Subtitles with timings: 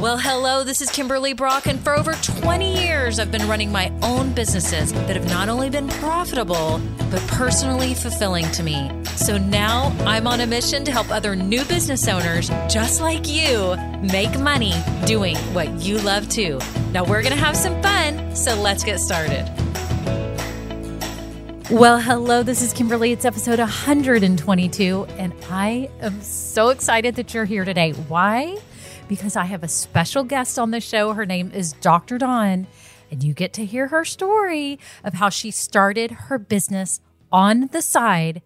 [0.00, 3.92] Well, hello, this is Kimberly Brock, and for over 20 years, I've been running my
[4.02, 6.80] own businesses that have not only been profitable,
[7.10, 8.90] but personally fulfilling to me.
[9.04, 13.76] So now I'm on a mission to help other new business owners just like you
[14.00, 14.72] make money
[15.04, 16.58] doing what you love too.
[16.92, 19.44] Now we're going to have some fun, so let's get started.
[21.70, 23.12] Well, hello, this is Kimberly.
[23.12, 27.92] It's episode 122, and I am so excited that you're here today.
[27.92, 28.56] Why?
[29.10, 31.14] Because I have a special guest on the show.
[31.14, 32.16] Her name is Dr.
[32.16, 32.68] Dawn,
[33.10, 37.00] and you get to hear her story of how she started her business
[37.32, 38.40] on the side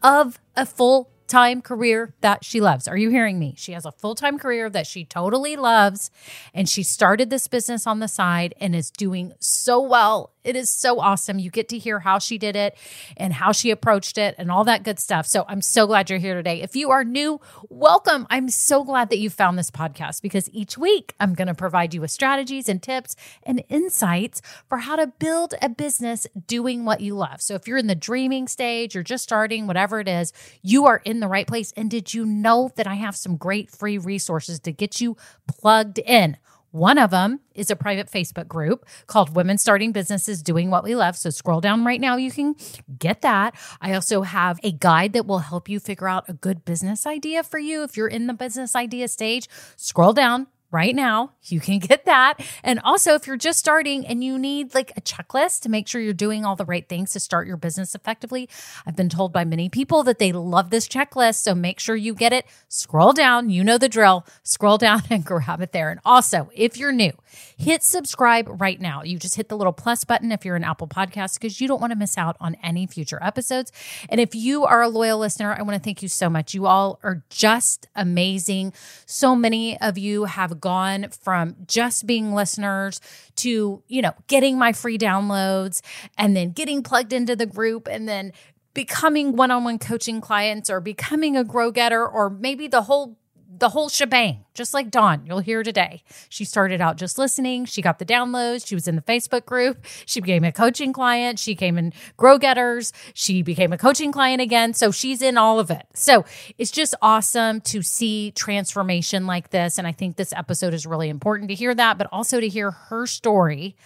[0.00, 2.86] of a full time career that she loves.
[2.86, 3.54] Are you hearing me?
[3.58, 6.12] She has a full time career that she totally loves,
[6.54, 10.32] and she started this business on the side and is doing so well.
[10.48, 11.38] It is so awesome.
[11.38, 12.74] You get to hear how she did it
[13.18, 15.26] and how she approached it and all that good stuff.
[15.26, 16.62] So I'm so glad you're here today.
[16.62, 17.38] If you are new,
[17.68, 18.26] welcome.
[18.30, 21.92] I'm so glad that you found this podcast because each week I'm going to provide
[21.92, 27.02] you with strategies and tips and insights for how to build a business doing what
[27.02, 27.42] you love.
[27.42, 30.32] So if you're in the dreaming stage, you're just starting, whatever it is,
[30.62, 31.74] you are in the right place.
[31.76, 35.14] And did you know that I have some great free resources to get you
[35.46, 36.38] plugged in?
[36.70, 40.94] One of them is a private Facebook group called Women Starting Businesses Doing What We
[40.94, 41.16] Love.
[41.16, 42.16] So scroll down right now.
[42.16, 42.56] You can
[42.98, 43.54] get that.
[43.80, 47.42] I also have a guide that will help you figure out a good business idea
[47.42, 47.82] for you.
[47.82, 51.32] If you're in the business idea stage, scroll down, right now.
[51.44, 52.34] You can get that.
[52.62, 56.00] And also, if you're just starting and you need like a checklist to make sure
[56.00, 58.48] you're doing all the right things to start your business effectively,
[58.86, 61.36] I've been told by many people that they love this checklist.
[61.36, 62.46] So make sure you get it.
[62.68, 63.50] Scroll down.
[63.50, 64.26] You know the drill.
[64.42, 65.90] Scroll down and grab it there.
[65.90, 67.12] And also, if you're new,
[67.56, 69.02] hit subscribe right now.
[69.02, 71.80] You just hit the little plus button if you're an Apple Podcast because you don't
[71.80, 73.72] want to miss out on any future episodes.
[74.08, 76.52] And if you are a loyal listener, I want to thank you so much.
[76.54, 78.72] You all are just amazing.
[79.06, 83.00] So many of you have gone from just being listeners
[83.36, 85.80] to, you know, getting my free downloads
[86.16, 88.32] and then getting plugged into the group and then
[88.74, 93.17] becoming one-on-one coaching clients or becoming a grow getter or maybe the whole
[93.58, 96.02] the whole shebang, just like Dawn, you'll hear today.
[96.28, 97.64] She started out just listening.
[97.64, 98.66] She got the downloads.
[98.66, 99.84] She was in the Facebook group.
[100.06, 101.38] She became a coaching client.
[101.38, 102.92] She came in Grow Getters.
[103.14, 104.74] She became a coaching client again.
[104.74, 105.86] So she's in all of it.
[105.94, 106.24] So
[106.56, 109.78] it's just awesome to see transformation like this.
[109.78, 112.70] And I think this episode is really important to hear that, but also to hear
[112.70, 113.76] her story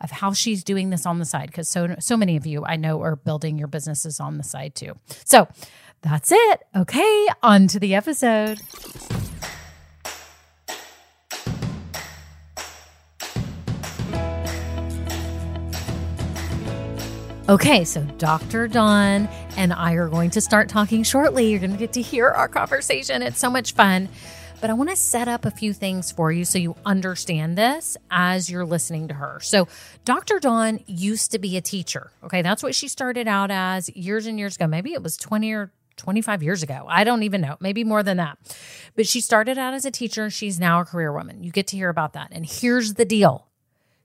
[0.00, 1.46] of how she's doing this on the side.
[1.46, 4.74] Because so, so many of you I know are building your businesses on the side
[4.74, 4.98] too.
[5.24, 5.48] So
[6.02, 6.62] that's it.
[6.76, 8.60] Okay, on to the episode.
[17.48, 18.68] Okay, so Dr.
[18.68, 21.50] Dawn and I are going to start talking shortly.
[21.50, 23.20] You're going to get to hear our conversation.
[23.20, 24.08] It's so much fun.
[24.60, 27.96] But I want to set up a few things for you so you understand this
[28.12, 29.40] as you're listening to her.
[29.42, 29.66] So,
[30.04, 30.38] Dr.
[30.38, 32.12] Dawn used to be a teacher.
[32.22, 34.68] Okay, that's what she started out as years and years ago.
[34.68, 36.84] Maybe it was 20 or 25 years ago.
[36.88, 38.38] I don't even know, maybe more than that.
[38.94, 40.30] But she started out as a teacher.
[40.30, 41.42] She's now a career woman.
[41.42, 42.28] You get to hear about that.
[42.32, 43.48] And here's the deal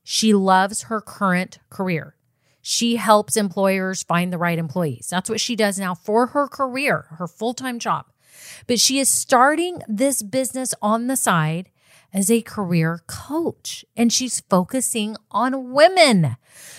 [0.04, 2.16] she loves her current career.
[2.62, 5.08] She helps employers find the right employees.
[5.10, 8.06] That's what she does now for her career, her full time job.
[8.68, 11.70] But she is starting this business on the side
[12.14, 16.38] as a career coach and she's focusing on women.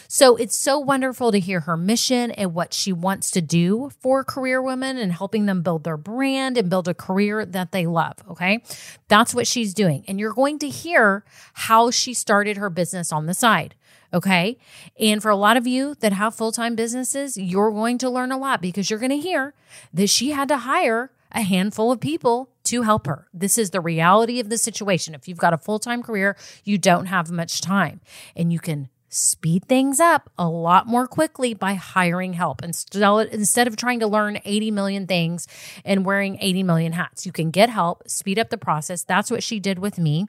[0.08, 4.24] So it's so wonderful to hear her mission and what she wants to do for
[4.24, 8.16] career women and helping them build their brand and build a career that they love.
[8.30, 8.62] Okay.
[9.08, 10.04] That's what she's doing.
[10.08, 13.74] And you're going to hear how she started her business on the side.
[14.12, 14.56] Okay.
[14.98, 18.32] And for a lot of you that have full time businesses, you're going to learn
[18.32, 19.52] a lot because you're going to hear
[19.92, 23.28] that she had to hire a handful of people to help her.
[23.32, 25.14] This is the reality of the situation.
[25.14, 28.00] If you've got a full time career, you don't have much time
[28.36, 33.76] and you can speed things up a lot more quickly by hiring help instead of
[33.76, 35.48] trying to learn 80 million things
[35.84, 37.24] and wearing 80 million hats.
[37.24, 39.04] You can get help speed up the process.
[39.04, 40.26] That's what she did with me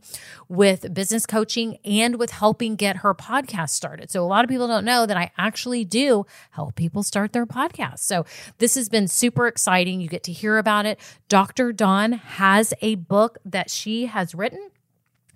[0.48, 4.10] with business coaching and with helping get her podcast started.
[4.10, 7.46] So a lot of people don't know that I actually do help people start their
[7.46, 8.00] podcast.
[8.00, 8.26] So
[8.60, 10.00] this has been super exciting.
[10.02, 11.00] You get to hear about it.
[11.28, 11.74] Dr.
[11.74, 14.70] Dawn has a book that she has written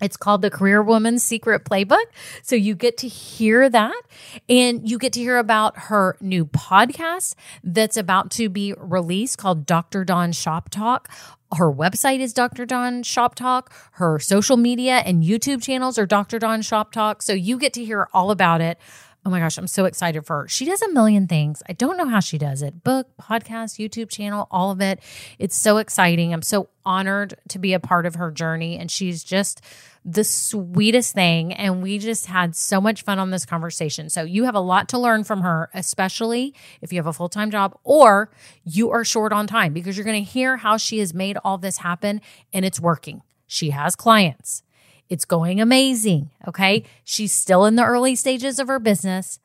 [0.00, 2.04] it's called the Career Woman's Secret Playbook.
[2.42, 4.02] So you get to hear that
[4.48, 9.66] and you get to hear about her new podcast that's about to be released called
[9.66, 10.04] Dr.
[10.04, 11.08] Dawn Shop Talk.
[11.56, 12.66] Her website is Dr.
[12.66, 13.72] Dawn Shop Talk.
[13.92, 16.38] Her social media and YouTube channels are Dr.
[16.38, 17.22] Dawn Shop Talk.
[17.22, 18.78] So you get to hear all about it.
[19.26, 20.48] Oh my gosh, I'm so excited for her.
[20.48, 21.62] She does a million things.
[21.66, 25.00] I don't know how she does it book, podcast, YouTube channel, all of it.
[25.38, 26.34] It's so exciting.
[26.34, 28.76] I'm so honored to be a part of her journey.
[28.76, 29.62] And she's just
[30.04, 31.54] the sweetest thing.
[31.54, 34.10] And we just had so much fun on this conversation.
[34.10, 37.30] So you have a lot to learn from her, especially if you have a full
[37.30, 38.30] time job or
[38.62, 41.56] you are short on time, because you're going to hear how she has made all
[41.56, 42.20] this happen
[42.52, 43.22] and it's working.
[43.46, 44.63] She has clients.
[45.08, 46.30] It's going amazing.
[46.48, 46.84] Okay.
[47.04, 49.38] She's still in the early stages of her business,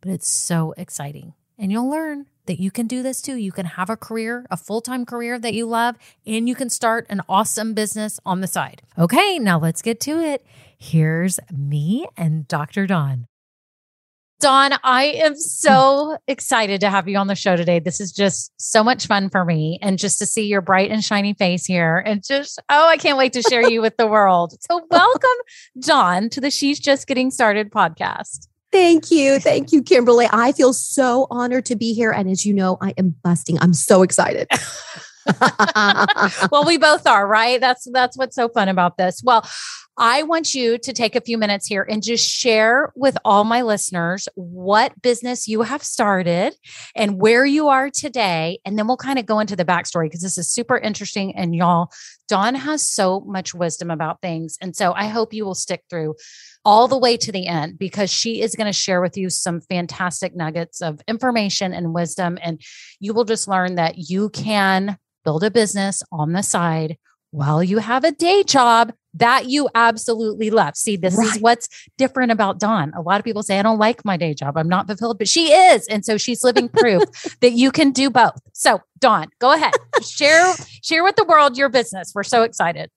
[0.00, 1.34] but it's so exciting.
[1.58, 3.36] And you'll learn that you can do this too.
[3.36, 5.96] You can have a career, a full time career that you love,
[6.26, 8.82] and you can start an awesome business on the side.
[8.98, 9.38] Okay.
[9.38, 10.44] Now let's get to it.
[10.76, 12.86] Here's me and Dr.
[12.86, 13.26] Dawn.
[14.40, 17.78] Dawn, I am so excited to have you on the show today.
[17.78, 21.02] This is just so much fun for me and just to see your bright and
[21.02, 24.54] shiny face here and just, oh, I can't wait to share you with the world.
[24.60, 25.30] So, welcome,
[25.80, 28.48] Dawn, to the She's Just Getting Started podcast.
[28.70, 29.38] Thank you.
[29.38, 30.26] Thank you, Kimberly.
[30.30, 32.10] I feel so honored to be here.
[32.10, 33.58] And as you know, I am busting.
[33.60, 34.48] I'm so excited.
[36.50, 37.60] well, we both are, right?
[37.60, 39.22] That's that's what's so fun about this.
[39.24, 39.48] Well,
[39.96, 43.62] I want you to take a few minutes here and just share with all my
[43.62, 46.54] listeners what business you have started
[46.96, 48.58] and where you are today.
[48.64, 51.36] And then we'll kind of go into the backstory because this is super interesting.
[51.36, 51.92] And y'all,
[52.26, 54.58] Dawn has so much wisdom about things.
[54.60, 56.16] And so I hope you will stick through
[56.64, 59.60] all the way to the end because she is going to share with you some
[59.60, 62.36] fantastic nuggets of information and wisdom.
[62.42, 62.60] And
[62.98, 66.96] you will just learn that you can build a business on the side
[67.30, 70.76] while you have a day job that you absolutely love.
[70.76, 71.26] See, this right.
[71.26, 72.92] is what's different about Dawn.
[72.96, 74.56] A lot of people say, I don't like my day job.
[74.56, 75.86] I'm not fulfilled, but she is.
[75.86, 77.02] And so she's living proof
[77.40, 78.40] that you can do both.
[78.52, 79.74] So, Dawn, go ahead.
[80.02, 82.12] share, share with the world your business.
[82.14, 82.90] We're so excited.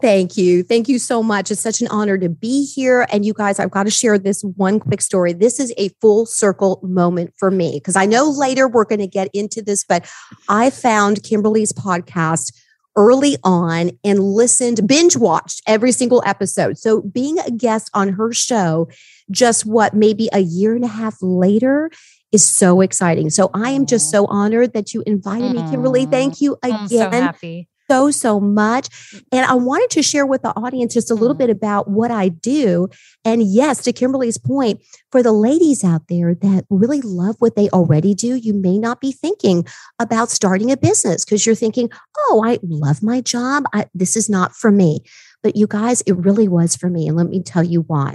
[0.00, 0.62] Thank you.
[0.62, 1.50] Thank you so much.
[1.50, 3.06] It's such an honor to be here.
[3.12, 5.34] And you guys, I've got to share this one quick story.
[5.34, 9.06] This is a full circle moment for me because I know later we're going to
[9.06, 10.10] get into this, but
[10.48, 12.52] I found Kimberly's podcast
[12.96, 16.78] early on and listened, binge watched every single episode.
[16.78, 18.88] So being a guest on her show,
[19.30, 21.90] just what, maybe a year and a half later,
[22.32, 23.30] is so exciting.
[23.30, 26.02] So I am just so honored that you invited me, Kimberly.
[26.02, 26.10] Mm-hmm.
[26.10, 26.78] Thank you again.
[26.78, 28.88] I'm so happy so, so much.
[29.32, 31.52] And I wanted to share with the audience just a little bit mm.
[31.52, 32.88] about what I do.
[33.24, 37.68] And yes, to Kimberly's point, for the ladies out there that really love what they
[37.70, 39.66] already do, you may not be thinking
[39.98, 43.64] about starting a business because you're thinking, oh, I love my job.
[43.72, 45.00] I, this is not for me.
[45.42, 47.06] But you guys, it really was for me.
[47.06, 48.14] And let me tell you why.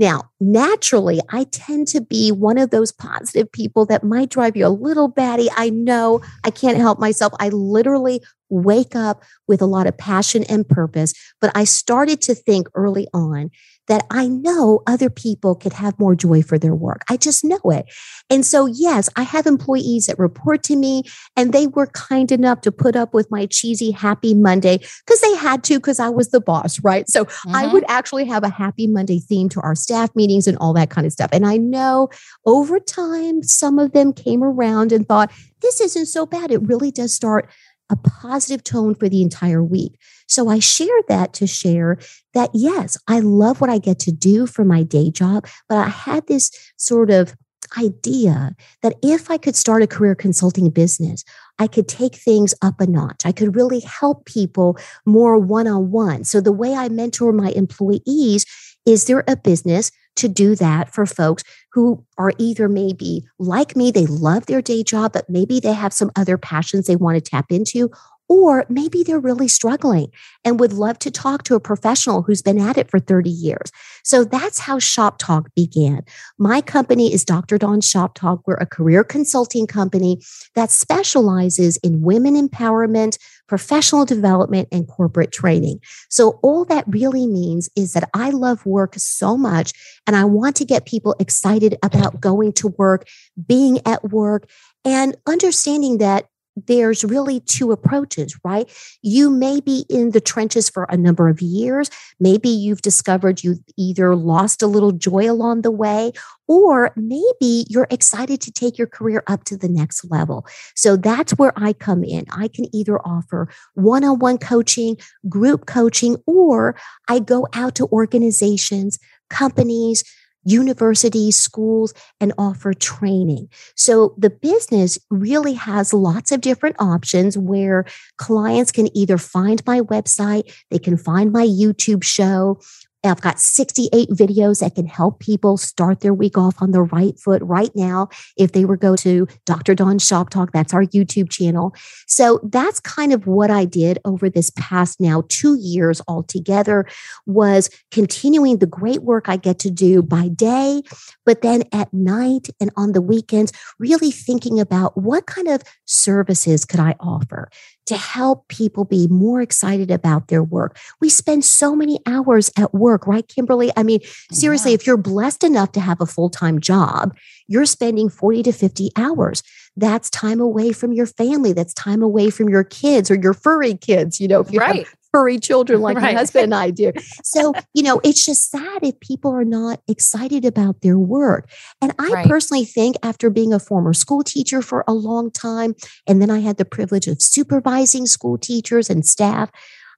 [0.00, 4.66] Now, naturally, I tend to be one of those positive people that might drive you
[4.66, 5.50] a little batty.
[5.54, 7.34] I know I can't help myself.
[7.38, 11.12] I literally wake up with a lot of passion and purpose.
[11.38, 13.50] But I started to think early on
[13.90, 17.02] that I know other people could have more joy for their work.
[17.10, 17.86] I just know it.
[18.30, 21.02] And so, yes, I have employees that report to me
[21.36, 25.34] and they were kind enough to put up with my cheesy happy Monday because they
[25.34, 27.08] had to because I was the boss, right?
[27.08, 27.56] So mm-hmm.
[27.56, 30.90] I would actually have a happy Monday theme to our staff meetings and all that
[30.90, 31.30] kind of stuff.
[31.32, 32.10] And I know
[32.46, 35.32] over time, some of them came around and thought,
[35.62, 36.52] this isn't so bad.
[36.52, 37.50] It really does start
[37.90, 39.98] a positive tone for the entire week.
[40.30, 41.98] So I share that to share
[42.34, 45.88] that, yes, I love what I get to do for my day job, but I
[45.88, 47.34] had this sort of
[47.76, 51.24] idea that if I could start a career consulting business,
[51.58, 53.22] I could take things up a notch.
[53.24, 56.24] I could really help people more one on one.
[56.24, 58.46] So the way I mentor my employees
[58.86, 63.90] is there a business to do that for folks who are either maybe like me,
[63.90, 67.20] they love their day job, but maybe they have some other passions they want to
[67.20, 67.90] tap into,
[68.30, 70.08] or maybe they're really struggling
[70.44, 73.72] and would love to talk to a professional who's been at it for 30 years.
[74.04, 76.02] So that's how Shop Talk began.
[76.38, 77.58] My company is Dr.
[77.58, 78.46] Dawn Shop Talk.
[78.46, 80.20] We're a career consulting company
[80.54, 83.18] that specializes in women empowerment,
[83.48, 85.80] professional development, and corporate training.
[86.08, 89.72] So all that really means is that I love work so much
[90.06, 93.08] and I want to get people excited about going to work,
[93.44, 94.48] being at work,
[94.84, 98.68] and understanding that there's really two approaches, right?
[99.02, 101.90] You may be in the trenches for a number of years.
[102.18, 106.12] Maybe you've discovered you've either lost a little joy along the way,
[106.48, 110.46] or maybe you're excited to take your career up to the next level.
[110.74, 112.24] So that's where I come in.
[112.30, 114.96] I can either offer one on one coaching,
[115.28, 116.76] group coaching, or
[117.08, 120.04] I go out to organizations, companies,
[120.44, 123.48] universities, schools, and offer training.
[123.76, 127.84] So the business really has lots of different options where
[128.16, 132.60] clients can either find my website, they can find my YouTube show,
[133.04, 137.18] I've got 68 videos that can help people start their week off on the right
[137.18, 138.08] foot right now.
[138.36, 139.74] If they were go to Dr.
[139.74, 141.74] Dawn Shop Talk, that's our YouTube channel.
[142.06, 146.86] So that's kind of what I did over this past now two years altogether
[147.26, 150.82] was continuing the great work I get to do by day,
[151.24, 156.64] but then at night and on the weekends, really thinking about what kind of services
[156.64, 157.48] could I offer
[157.90, 160.78] to help people be more excited about their work.
[161.00, 163.72] We spend so many hours at work, right, Kimberly?
[163.76, 163.98] I mean,
[164.30, 164.76] seriously, yeah.
[164.76, 167.16] if you're blessed enough to have a full time job,
[167.48, 169.42] you're spending 40 to 50 hours.
[169.76, 171.52] That's time away from your family.
[171.52, 174.20] That's time away from your kids or your furry kids.
[174.20, 174.86] You know, if you right.
[174.86, 176.12] have furry children like right.
[176.12, 176.92] my husband and I do.
[177.22, 181.50] So, you know, it's just sad if people are not excited about their work.
[181.80, 182.28] And I right.
[182.28, 185.74] personally think after being a former school teacher for a long time,
[186.06, 189.50] and then I had the privilege of supervising school teachers and staff,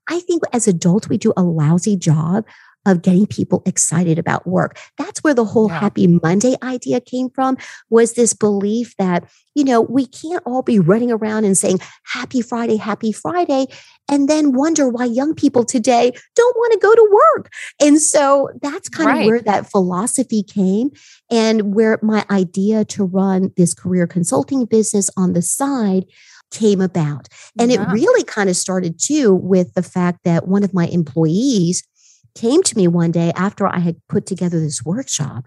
[0.09, 2.45] I think as adults, we do a lousy job
[2.87, 4.79] of getting people excited about work.
[4.99, 5.81] That's where the whole yeah.
[5.81, 7.57] happy Monday idea came from
[7.91, 12.43] was this belief that, you know, we can't all be running around and saying happy
[12.43, 13.67] Friday, happy Friday,
[14.09, 17.53] and then wonder why young people today don't want to go to work.
[17.81, 19.21] And so that's kind right.
[19.21, 20.91] of where that philosophy came
[21.31, 26.05] and where my idea to run this career consulting business on the side
[26.51, 27.29] came about.
[27.59, 27.83] And yeah.
[27.83, 31.83] it really kind of started too with the fact that one of my employees
[32.35, 35.45] came to me one day after I had put together this workshop.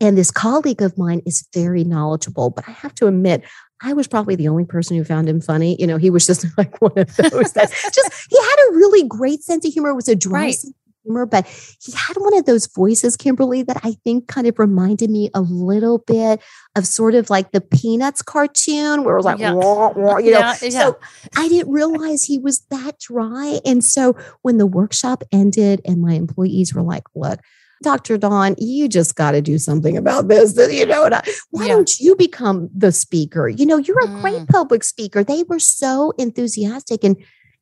[0.00, 3.42] And this colleague of mine is very knowledgeable, but I have to admit,
[3.82, 5.76] I was probably the only person who found him funny.
[5.80, 9.06] You know, he was just like one of those that just, he had a really
[9.08, 9.90] great sense of humor.
[9.90, 10.54] It was a dry right.
[10.54, 10.74] sense
[11.08, 11.46] humor, but
[11.80, 15.40] he had one of those voices, Kimberly, that I think kind of reminded me a
[15.40, 16.40] little bit
[16.76, 19.52] of sort of like the Peanuts cartoon where it was like, yeah.
[19.52, 20.40] wah, wah, you know.
[20.40, 20.70] Yeah, yeah.
[20.70, 20.98] So
[21.36, 23.60] I didn't realize he was that dry.
[23.64, 27.40] And so when the workshop ended and my employees were like, look,
[27.80, 28.18] Dr.
[28.18, 30.58] Dawn, you just got to do something about this.
[30.68, 31.08] You know,
[31.50, 31.68] why yeah.
[31.68, 33.48] don't you become the speaker?
[33.48, 34.20] You know, you're a mm.
[34.20, 35.24] great public speaker.
[35.24, 37.16] They were so enthusiastic and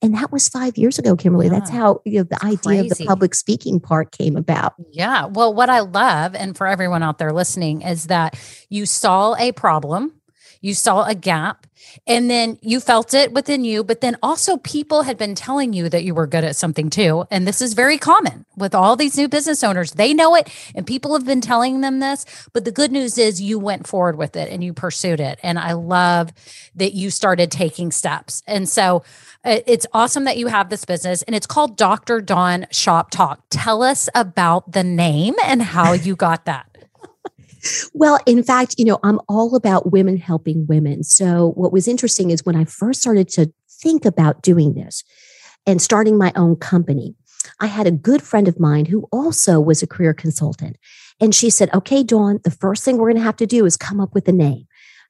[0.07, 1.47] and that was five years ago, Kimberly.
[1.47, 1.55] Yeah.
[1.55, 2.91] That's how you know the idea Crazy.
[2.91, 4.75] of the public speaking part came about.
[4.93, 5.27] Yeah.
[5.27, 8.39] Well, what I love, and for everyone out there listening, is that
[8.71, 10.13] you saw a problem,
[10.61, 11.67] you saw a gap,
[12.07, 13.85] and then you felt it within you.
[13.85, 17.27] But then also, people had been telling you that you were good at something too.
[17.31, 19.93] And this is very common with all these new business owners.
[19.93, 22.27] They know it, and people have been telling them this.
[22.53, 25.39] But the good news is you went forward with it and you pursued it.
[25.43, 26.33] And I love
[26.75, 28.43] that you started taking steps.
[28.47, 29.03] And so,
[29.47, 32.21] uh, it's awesome that you have this business and it's called Dr.
[32.21, 33.41] Dawn Shop Talk.
[33.49, 36.66] Tell us about the name and how you got that.
[37.95, 41.03] Well, in fact, you know, I'm all about women helping women.
[41.03, 45.05] So, what was interesting is when I first started to think about doing this
[45.67, 47.15] and starting my own company,
[47.61, 50.77] I had a good friend of mine who also was a career consultant.
[51.21, 53.77] And she said, Okay, Dawn, the first thing we're going to have to do is
[53.77, 54.67] come up with a name.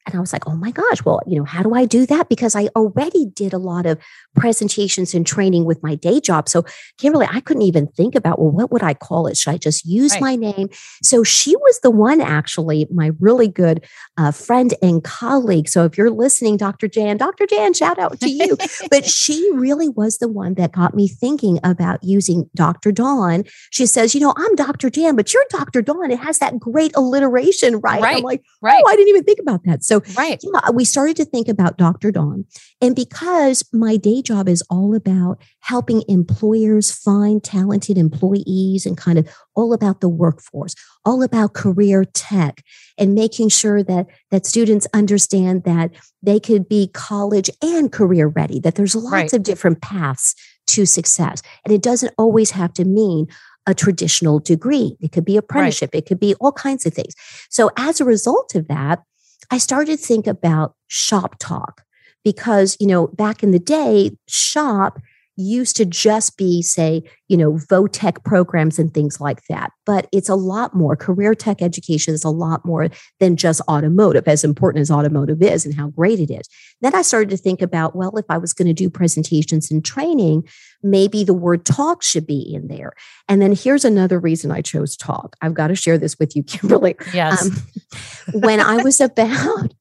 [0.06, 2.28] And I was like, oh my gosh, well, you know, how do I do that?
[2.28, 3.98] Because I already did a lot of
[4.36, 6.48] presentations and training with my day job.
[6.48, 6.64] So,
[6.96, 9.36] Kimberly, I couldn't even think about, well, what would I call it?
[9.36, 10.20] Should I just use right.
[10.20, 10.68] my name?
[11.02, 13.84] So, she was the one, actually, my really good
[14.16, 15.68] uh, friend and colleague.
[15.68, 16.86] So, if you're listening, Dr.
[16.86, 17.46] Jan, Dr.
[17.46, 18.56] Jan, shout out to you.
[18.90, 22.92] but she really was the one that got me thinking about using Dr.
[22.92, 23.42] Dawn.
[23.70, 24.88] She says, you know, I'm Dr.
[24.88, 25.82] Jan, but you're Dr.
[25.82, 26.12] Dawn.
[26.12, 28.00] It has that great alliteration, right?
[28.00, 28.18] right.
[28.18, 28.80] I'm like, right.
[28.84, 29.82] oh, I didn't even think about that.
[29.82, 30.40] So, so, right.
[30.42, 32.10] Yeah, we started to think about Dr.
[32.10, 32.44] Dawn.
[32.80, 39.18] And because my day job is all about helping employers find talented employees and kind
[39.18, 40.74] of all about the workforce,
[41.04, 42.62] all about career tech
[42.98, 45.90] and making sure that that students understand that
[46.22, 49.32] they could be college and career ready, that there's lots right.
[49.32, 50.34] of different paths
[50.66, 51.42] to success.
[51.64, 53.26] And it doesn't always have to mean
[53.66, 54.96] a traditional degree.
[55.00, 55.90] It could be apprenticeship.
[55.92, 56.02] Right.
[56.02, 57.14] It could be all kinds of things.
[57.50, 59.02] So as a result of that,
[59.50, 61.82] I started to think about shop talk
[62.24, 64.98] because, you know, back in the day, shop
[65.36, 69.70] used to just be, say, you know, VOTEC programs and things like that.
[69.84, 70.96] But it's a lot more.
[70.96, 72.88] Career tech education is a lot more
[73.20, 76.48] than just automotive, as important as automotive is and how great it is.
[76.80, 79.84] Then I started to think about, well, if I was going to do presentations and
[79.84, 80.48] training,
[80.82, 82.92] maybe the word talk should be in there.
[83.28, 85.36] And then here's another reason I chose talk.
[85.42, 86.96] I've got to share this with you, Kimberly.
[87.12, 87.46] Yes.
[87.46, 89.74] Um, when I was about,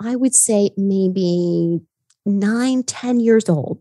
[0.00, 1.80] I would say maybe
[2.24, 3.80] nine, ten years old,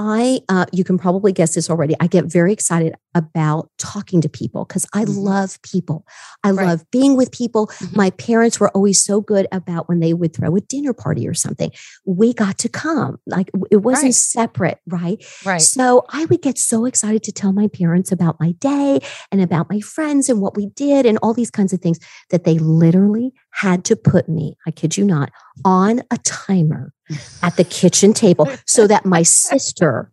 [0.00, 1.96] I, uh, you can probably guess this already.
[1.98, 5.18] I get very excited about talking to people because I mm-hmm.
[5.18, 6.06] love people.
[6.44, 6.68] I right.
[6.68, 7.66] love being with people.
[7.66, 7.96] Mm-hmm.
[7.96, 11.34] My parents were always so good about when they would throw a dinner party or
[11.34, 11.72] something,
[12.06, 13.18] we got to come.
[13.26, 14.14] Like it wasn't right.
[14.14, 15.24] separate, right?
[15.44, 15.60] Right.
[15.60, 19.00] So I would get so excited to tell my parents about my day
[19.32, 21.98] and about my friends and what we did and all these kinds of things
[22.30, 25.32] that they literally had to put me, I kid you not,
[25.64, 26.92] on a timer
[27.42, 30.10] at the kitchen table so that my sister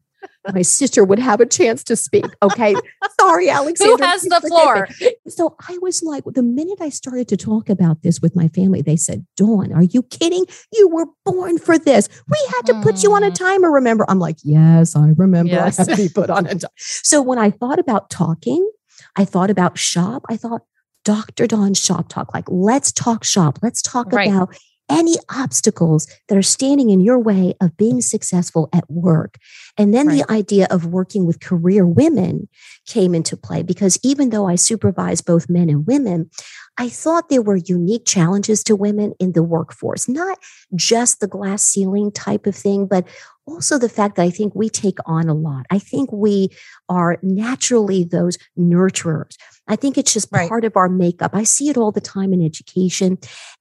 [0.53, 2.25] my sister would have a chance to speak.
[2.41, 2.75] Okay.
[3.19, 3.97] Sorry, Alexandra.
[3.97, 4.87] Who has the floor?
[5.27, 8.81] So I was like, the minute I started to talk about this with my family,
[8.81, 10.45] they said, Dawn, are you kidding?
[10.71, 12.09] You were born for this.
[12.29, 13.35] We had to put you on a mm.
[13.35, 14.05] timer, remember?
[14.07, 15.79] I'm like, yes, I remember yes.
[15.79, 16.71] I had to be put on a timer.
[16.77, 18.69] So when I thought about talking,
[19.15, 20.23] I thought about shop.
[20.29, 20.61] I thought,
[21.03, 21.45] Dr.
[21.45, 23.59] Dawn Shop Talk, like, let's talk shop.
[23.61, 24.27] Let's talk right.
[24.27, 24.57] about
[24.89, 29.37] any obstacles that are standing in your way of being successful at work.
[29.77, 30.19] And then right.
[30.19, 32.47] the idea of working with career women
[32.85, 36.29] came into play because even though I supervise both men and women,
[36.77, 40.37] I thought there were unique challenges to women in the workforce, not
[40.75, 43.07] just the glass ceiling type of thing, but
[43.47, 45.65] also the fact that I think we take on a lot.
[45.69, 46.49] I think we
[46.89, 49.37] are naturally those nurturers.
[49.67, 50.49] I think it's just right.
[50.49, 51.31] part of our makeup.
[51.33, 53.17] I see it all the time in education.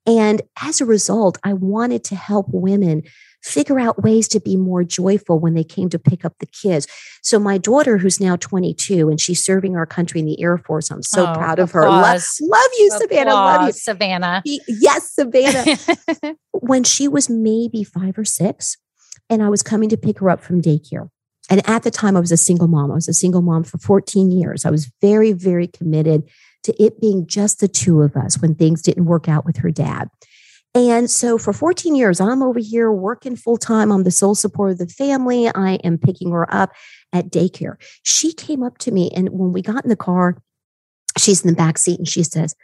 [0.06, 3.02] And as a result, I wanted to help women
[3.44, 6.86] figure out ways to be more joyful when they came to pick up the kids.
[7.22, 10.90] So my daughter, who's now 22 and she's serving our country in the Air Force,
[10.90, 11.82] I'm so oh, proud of her.
[11.82, 13.34] Love, love you, applause, Savannah.
[13.34, 14.42] Love you, Savannah.
[14.44, 16.36] yes, Savannah.
[16.52, 18.78] when she was maybe five or six,
[19.28, 21.08] and I was coming to pick her up from daycare.
[21.50, 22.90] And at the time, I was a single mom.
[22.90, 24.64] I was a single mom for 14 years.
[24.64, 26.22] I was very, very committed
[26.62, 29.70] to it being just the two of us when things didn't work out with her
[29.70, 30.08] dad.
[30.74, 33.92] And so for 14 years, I'm over here working full time.
[33.92, 35.48] I'm the sole support of the family.
[35.54, 36.72] I am picking her up
[37.12, 37.76] at daycare.
[38.02, 40.36] She came up to me, and when we got in the car,
[41.16, 42.56] she's in the back seat and she says,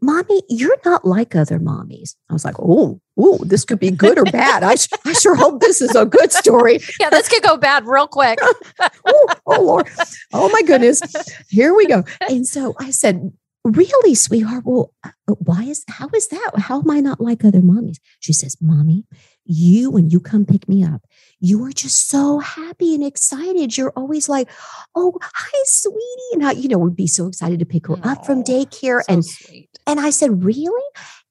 [0.00, 2.16] Mommy, you're not like other mommies.
[2.28, 4.62] I was like, oh, oh, this could be good or bad.
[4.62, 6.80] I, sh- I sure hope this is a good story.
[7.00, 8.38] yeah, this could go bad real quick.
[9.06, 9.88] oh, oh, Lord.
[10.34, 11.00] Oh, my goodness.
[11.48, 12.04] Here we go.
[12.28, 13.32] And so I said,
[13.66, 14.64] really, sweetheart?
[14.64, 16.52] Well, uh, why is, how is that?
[16.56, 17.98] How am I not like other mommies?
[18.20, 19.04] She says, Mommy,
[19.44, 21.02] you, when you come pick me up,
[21.40, 23.76] you are just so happy and excited.
[23.76, 24.48] You're always like,
[24.94, 26.32] oh, hi, sweetie.
[26.32, 29.00] And I, you know, would be so excited to pick her Aww, up from daycare.
[29.02, 29.68] So and sweet.
[29.86, 30.82] and I said, really?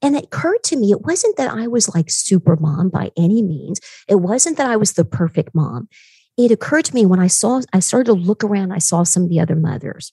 [0.01, 3.41] And it occurred to me, it wasn't that I was like super mom by any
[3.41, 3.79] means.
[4.07, 5.89] It wasn't that I was the perfect mom.
[6.37, 9.23] It occurred to me when I saw, I started to look around, I saw some
[9.23, 10.11] of the other mothers.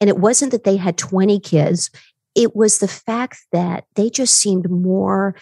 [0.00, 1.90] And it wasn't that they had 20 kids.
[2.34, 5.34] It was the fact that they just seemed more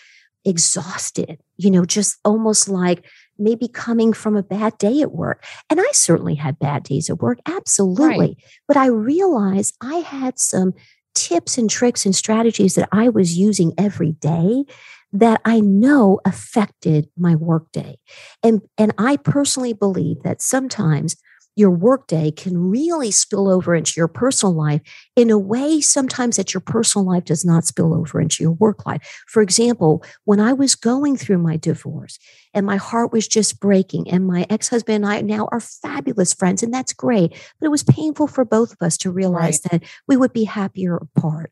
[0.44, 3.06] exhausted, you know, just almost like
[3.38, 5.44] maybe coming from a bad day at work.
[5.70, 8.18] And I certainly had bad days at work, absolutely.
[8.18, 8.36] Right.
[8.68, 10.74] But I realized I had some
[11.14, 14.64] tips and tricks and strategies that I was using every day
[15.12, 17.98] that I know affected my workday.
[18.42, 21.16] And, and I personally believe that sometimes
[21.56, 24.80] your workday can really spill over into your personal life
[25.16, 28.86] in a way sometimes that your personal life does not spill over into your work
[28.86, 29.22] life.
[29.26, 32.18] For example, when I was going through my divorce
[32.54, 36.34] and my heart was just breaking, and my ex husband and I now are fabulous
[36.34, 39.80] friends, and that's great, but it was painful for both of us to realize right.
[39.80, 41.50] that we would be happier apart.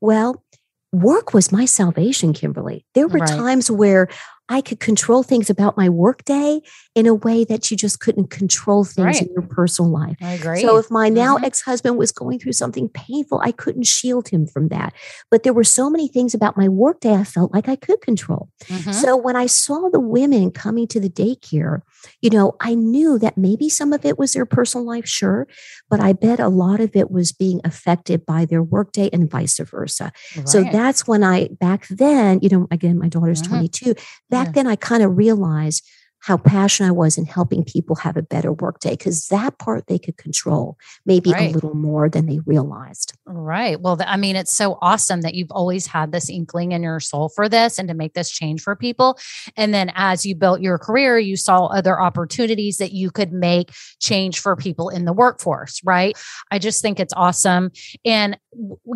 [0.00, 0.44] Well,
[0.92, 2.84] work was my salvation, Kimberly.
[2.94, 3.28] There were right.
[3.28, 4.08] times where
[4.48, 6.60] I could control things about my workday
[6.94, 9.22] in a way that you just couldn't control things right.
[9.22, 10.16] in your personal life.
[10.20, 10.60] I agree.
[10.60, 11.44] So if my now mm-hmm.
[11.44, 14.92] ex-husband was going through something painful, I couldn't shield him from that.
[15.30, 18.50] But there were so many things about my workday I felt like I could control.
[18.64, 18.92] Mm-hmm.
[18.92, 21.80] So when I saw the women coming to the daycare,
[22.20, 25.46] you know, I knew that maybe some of it was their personal life, sure,
[25.88, 29.58] but I bet a lot of it was being affected by their workday and vice
[29.58, 30.12] versa.
[30.36, 30.48] Right.
[30.48, 33.54] So that's when I back then, you know, again, my daughter's mm-hmm.
[33.54, 33.94] 22.
[34.30, 35.86] That back then I kind of realized
[36.22, 39.98] how passionate I was in helping people have a better workday because that part they
[39.98, 41.50] could control maybe right.
[41.50, 43.12] a little more than they realized.
[43.26, 43.80] Right.
[43.80, 47.28] Well, I mean, it's so awesome that you've always had this inkling in your soul
[47.28, 49.18] for this and to make this change for people.
[49.56, 53.72] And then as you built your career, you saw other opportunities that you could make
[54.00, 55.80] change for people in the workforce.
[55.82, 56.16] Right.
[56.52, 57.72] I just think it's awesome.
[58.04, 58.38] And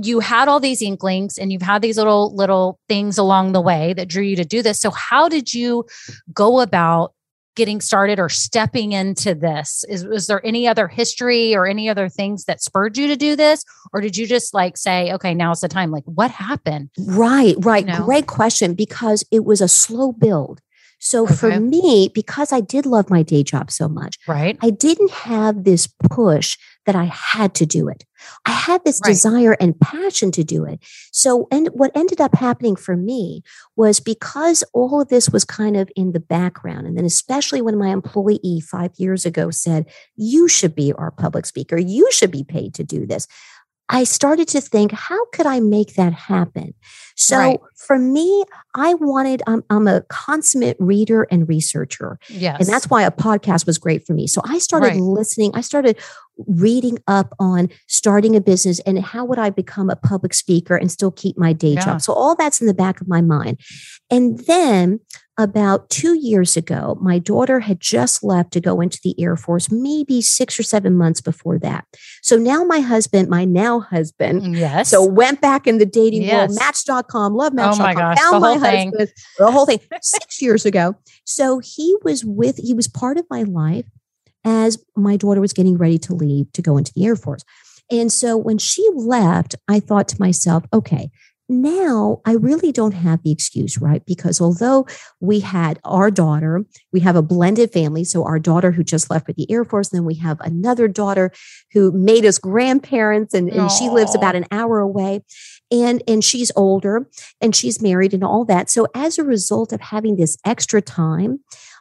[0.01, 3.95] you had all these inklings and you've had these little, little things along the way
[3.95, 4.79] that drew you to do this.
[4.79, 5.87] So, how did you
[6.33, 7.15] go about
[7.57, 9.85] getting started or stepping into this?
[9.89, 13.35] Is was there any other history or any other things that spurred you to do
[13.35, 13.65] this?
[13.93, 15.91] Or did you just like say, okay, now's the time?
[15.91, 16.91] Like what happened?
[16.99, 17.85] Right, right.
[17.85, 18.05] You know?
[18.05, 20.61] Great question because it was a slow build.
[20.99, 21.35] So Okay.
[21.35, 24.57] for me, because I did love my day job so much, Right.
[24.63, 26.57] I didn't have this push
[26.87, 28.05] that I had to do it.
[28.47, 29.11] I had this Right.
[29.13, 30.81] desire and passion to do it.
[31.13, 33.43] So, and what ended up happening for me
[33.77, 36.87] was because all of this was kind of in the background.
[36.87, 41.45] And then, especially when my employee five years ago said, You should be our public
[41.47, 43.29] speaker, you should be paid to do this.
[43.89, 46.75] I started to think, how could I make that happen?
[47.15, 47.61] So Right.
[47.77, 48.45] for me,
[48.75, 52.19] I wanted, I'm, I'm a consummate reader and researcher.
[52.29, 52.59] Yes.
[52.61, 54.27] And that's why a podcast was great for me.
[54.27, 55.01] So I started Right.
[55.01, 55.99] listening, I started
[56.47, 60.91] reading up on starting a business and how would I become a public speaker and
[60.91, 61.85] still keep my day Yeah.
[61.85, 62.03] job.
[62.03, 63.59] So all that's in the back of my mind.
[64.11, 65.01] And then
[65.39, 69.71] about two years ago, my daughter had just left to go into the Air Force,
[69.71, 71.85] maybe six or seven months before that.
[72.23, 74.89] So now my husband, my now husband, yes.
[74.89, 76.49] so went back in the dating Yes.
[76.51, 78.93] world, match.com, love Oh match.com, my gosh, found my thing.
[78.93, 80.95] husband, the whole thing six years ago.
[81.25, 83.87] So he was with, he was part of my life
[84.45, 87.43] as my daughter was getting ready to leave to go into the Air Force.
[87.91, 91.11] And so when she left, I thought to myself, okay,
[91.49, 94.05] now I really don't have the excuse, right?
[94.05, 94.87] Because although
[95.21, 98.05] we had our daughter, we have a blended family.
[98.05, 100.89] So our daughter who just left for the Air Force, and then we have another
[100.89, 101.33] daughter
[101.73, 105.23] who made us grandparents, and, and she lives about an hour away.
[105.69, 107.09] And, and she's older
[107.41, 108.71] and she's married and all that.
[108.71, 111.41] So as a result of having this extra time,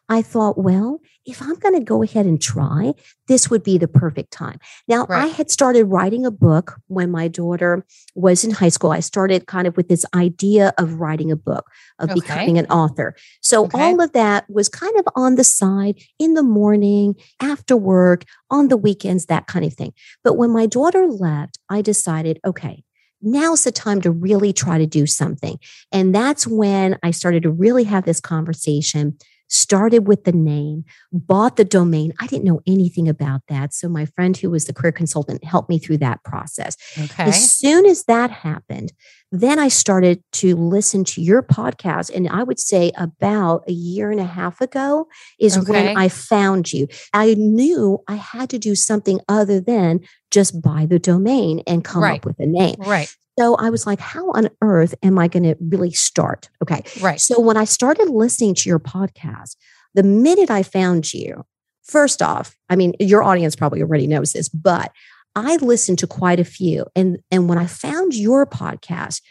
[0.10, 2.93] I thought, well, if I'm going to go ahead and try,
[3.27, 4.59] this would be the perfect time.
[4.88, 7.83] Now, I had started writing a book when my daughter
[8.13, 8.91] was in high school.
[8.91, 12.19] I started kind of with this idea of writing a book, of Okay.
[12.21, 13.15] becoming an author.
[13.41, 13.79] So Okay.
[13.79, 18.67] all of that was kind of on the side in the morning, after work, on
[18.67, 19.93] the weekends, that kind of thing.
[20.23, 22.83] But when my daughter left, I decided, okay,
[23.21, 25.57] now's the time to really try to do something.
[25.91, 29.17] And that's when I started to really have this conversation.
[29.56, 32.13] Started with the name, bought the domain.
[32.20, 33.74] I didn't know anything about that.
[33.74, 36.76] So, my friend who was the career consultant helped me through that process.
[36.98, 37.24] okay.
[37.24, 38.91] As soon as that happened,
[39.32, 42.13] then I started to listen to your podcast.
[42.13, 45.08] And I would say about a year and a half ago
[45.39, 45.72] is Okay.
[45.72, 46.88] when I found you.
[47.13, 52.04] I knew I had to do something other than just buy the domain and come
[52.04, 52.20] Right.
[52.20, 52.76] up with a name.
[52.80, 53.10] Right.
[53.38, 56.50] So I was like, how on earth am I going to really start?
[56.62, 56.84] Okay.
[57.02, 57.19] Right.
[57.19, 59.56] So when I started listening to your podcast,
[59.93, 61.45] the minute I found you,
[61.84, 64.91] first off, I mean, your audience probably already knows this, but
[65.36, 66.86] I listened to quite a few.
[66.95, 69.21] And, and when I found your podcast,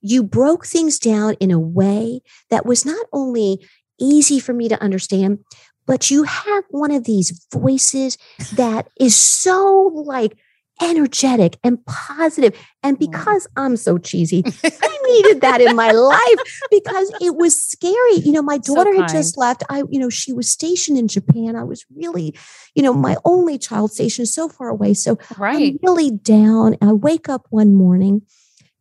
[0.00, 2.20] you broke things down in a way
[2.50, 3.64] that was not only
[4.00, 5.38] easy for me to understand,
[5.86, 8.18] but you have one of these voices
[8.54, 10.36] that is so like
[10.82, 12.54] energetic and positive.
[12.82, 16.38] And because I'm so cheesy, I needed that in my life
[16.70, 18.16] because it was scary.
[18.16, 19.62] You know, my So daughter had just left.
[19.70, 21.56] I, you know, she was stationed in Japan.
[21.56, 22.34] I was really,
[22.74, 24.94] you know, my only child stationed so far away.
[24.94, 25.72] So Right.
[25.74, 26.76] I'm really down.
[26.82, 28.22] I wake up one morning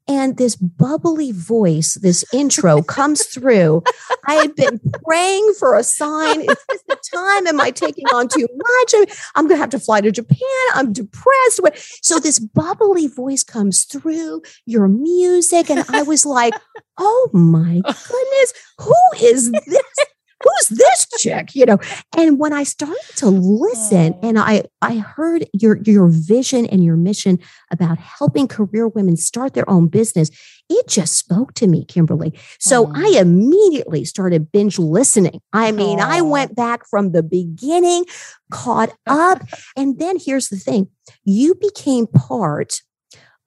[0.08, 3.84] and this bubbly voice, this intro comes through.
[4.26, 6.42] I had been praying for a sign.
[6.42, 7.48] Is this the time?
[7.48, 9.10] Am I taking on too much?
[9.36, 10.40] I'm, going to have to fly to Japan.
[10.74, 11.62] I'm depressed.
[12.02, 15.70] So this bubbly voice comes through your music.
[15.70, 16.54] And I was like,
[16.98, 20.06] oh my goodness, who is this?
[20.44, 21.56] Who's this chick?
[21.56, 21.80] You know,
[22.18, 24.20] and when I started to listen Oh.
[24.28, 27.40] and I I heard your your vision and your mission
[27.72, 30.30] about helping career women start their own business,
[30.70, 32.34] it just spoke to me, Kimberly.
[32.60, 32.92] So.
[32.94, 33.22] I mm.
[33.22, 35.40] immediately started binge listening.
[35.54, 36.26] I mean, I Oh.
[36.26, 38.06] went back from the beginning,
[38.52, 39.42] caught up,
[39.78, 40.88] and then here's the thing:
[41.24, 42.82] you became part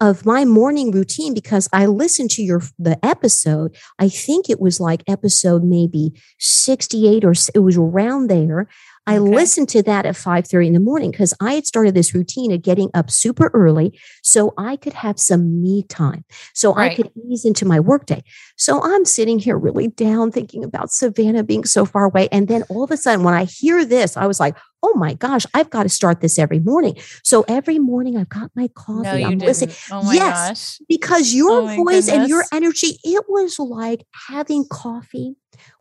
[0.00, 3.76] of my morning routine because I listened to your the episode.
[3.98, 8.68] I think it was like episode maybe 68 or it was around there.
[9.07, 9.35] I Okay.
[9.35, 12.62] listened to that at 5:30 in the morning because I had started this routine of
[12.62, 16.24] getting up super early so I could have some me time.
[16.54, 18.22] So I could ease into my workday.
[18.57, 22.28] So I'm sitting here really down thinking about Savannah being so far away.
[22.33, 25.14] And then all of a sudden, when I hear this, I was like, oh my
[25.14, 26.97] gosh, I've got to start this every morning.
[27.23, 29.03] So every morning I've got my coffee.
[29.03, 29.47] No, I'm didn't.
[29.47, 30.49] listening Oh my Yes.
[30.51, 30.79] gosh.
[30.88, 35.37] because your Oh voice and your energy, it was like having coffee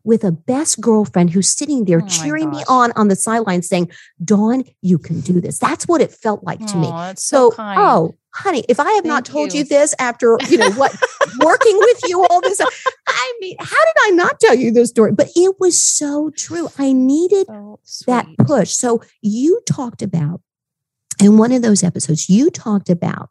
[0.05, 3.91] with a best girlfriend who's sitting there Oh cheering me on on the sidelines saying,
[4.23, 5.59] Dawn, you can do this.
[5.59, 6.87] That's what it felt like to me.
[6.87, 9.59] That's so, So, oh, honey, if I have not told you.
[9.59, 9.65] you.
[9.65, 10.91] this after, you know, what
[11.39, 12.59] working with you all this,
[13.07, 15.11] I mean, how did I not tell you this story?
[15.11, 16.69] But it was so true.
[16.77, 17.47] I needed
[17.83, 18.71] So that push.
[18.71, 20.41] So you talked about
[21.21, 23.29] in one of those episodes, you talked about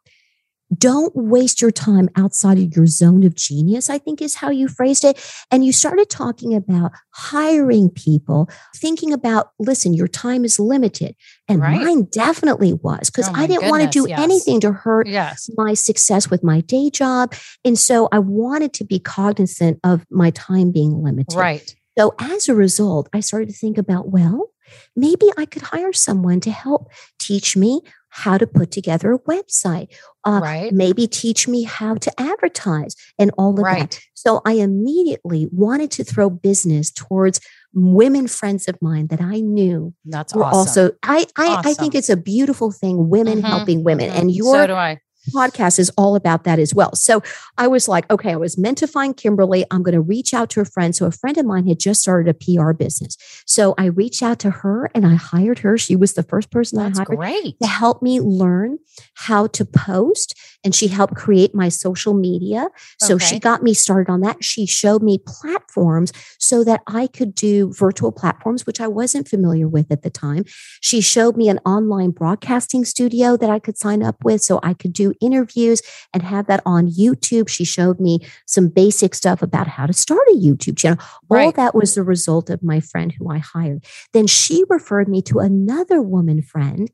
[0.77, 4.67] don't waste your time outside of your zone of genius, I think is how you
[4.67, 5.23] phrased it.
[5.51, 11.15] And you started talking about hiring people, thinking about, listen, your time is limited.
[11.47, 11.81] And right.
[11.81, 14.19] mine definitely was because oh I didn't want to do yes.
[14.19, 15.49] anything to hurt yes.
[15.55, 17.33] my success with my day job.
[17.65, 21.37] And so I wanted to be cognizant of my time being limited.
[21.37, 21.75] Right.
[21.97, 24.49] So as a result, I started to think about, well,
[24.95, 27.81] maybe I could hire someone to help teach me
[28.13, 29.87] how to put together a website.
[30.23, 30.71] Uh, right.
[30.71, 33.89] Maybe teach me how to advertise and all of right.
[33.89, 33.99] that.
[34.13, 37.41] So I immediately wanted to throw business towards
[37.73, 40.57] women friends of mine that I knew That's were awesome.
[40.59, 41.71] also I I, awesome.
[41.71, 43.47] I think it's a beautiful thing, women mm-hmm.
[43.47, 44.09] helping women.
[44.09, 44.19] Mm-hmm.
[44.19, 44.99] And your so do I
[45.31, 46.95] podcast is all about that as well.
[46.95, 47.21] So
[47.57, 49.65] I was like, okay, I was meant to find Kimberly.
[49.71, 50.95] I'm going to reach out to a friend.
[50.95, 53.17] So a friend of mine had just started a PR business.
[53.45, 55.77] So I reached out to her and I hired her.
[55.77, 57.59] She was the first person That's I hired great.
[57.61, 58.79] to help me learn
[59.15, 60.35] how to post.
[60.63, 62.67] And she helped create my social media.
[62.99, 63.25] So okay.
[63.25, 64.43] she got me started on that.
[64.43, 69.67] She showed me platforms so that I could do virtual platforms, which I wasn't familiar
[69.67, 70.45] with at the time.
[70.81, 74.73] She showed me an online broadcasting studio that I could sign up with so I
[74.73, 75.81] could do interviews
[76.13, 77.49] and have that on YouTube.
[77.49, 81.03] She showed me some basic stuff about how to start a YouTube channel.
[81.29, 81.45] Right.
[81.45, 83.85] All that was the result of my friend who I hired.
[84.13, 86.89] Then she referred me to another woman friend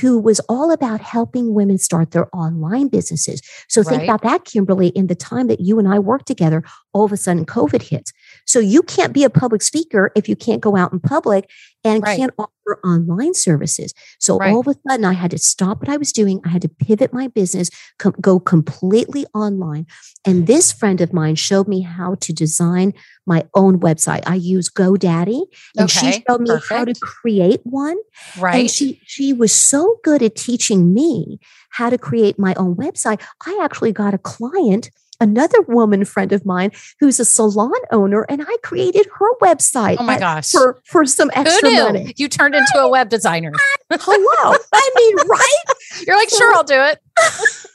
[0.00, 3.42] who was all about helping women start their online businesses.
[3.68, 7.04] So think about that, Kimberly, in the time that you and I worked together, all
[7.04, 8.12] of a sudden COVID hits.
[8.46, 11.50] So you can't be a public speaker if you can't go out in public
[11.84, 12.16] and right.
[12.16, 13.94] can't offer online services.
[14.18, 14.52] So right.
[14.52, 16.40] all of a sudden, I had to stop what I was doing.
[16.44, 19.86] I had to pivot my business, com- go completely online.
[20.26, 22.92] And this friend of mine showed me how to design
[23.26, 24.22] my own website.
[24.26, 25.42] I use GoDaddy,
[25.76, 26.12] and okay.
[26.12, 26.70] she showed me Perfect.
[26.70, 27.96] how to create one.
[28.38, 28.60] Right.
[28.60, 31.38] And she she was so good at teaching me
[31.70, 33.22] how to create my own website.
[33.46, 38.42] I actually got a client another woman friend of mine who's a salon owner, and
[38.46, 39.96] I created her website.
[39.98, 40.50] Oh my gosh.
[40.50, 42.14] For, for some extra money.
[42.16, 43.52] You turned into a web designer.
[43.90, 44.56] Hello.
[44.72, 45.64] I mean, right?
[46.06, 46.98] You're like, sure, I'll do it.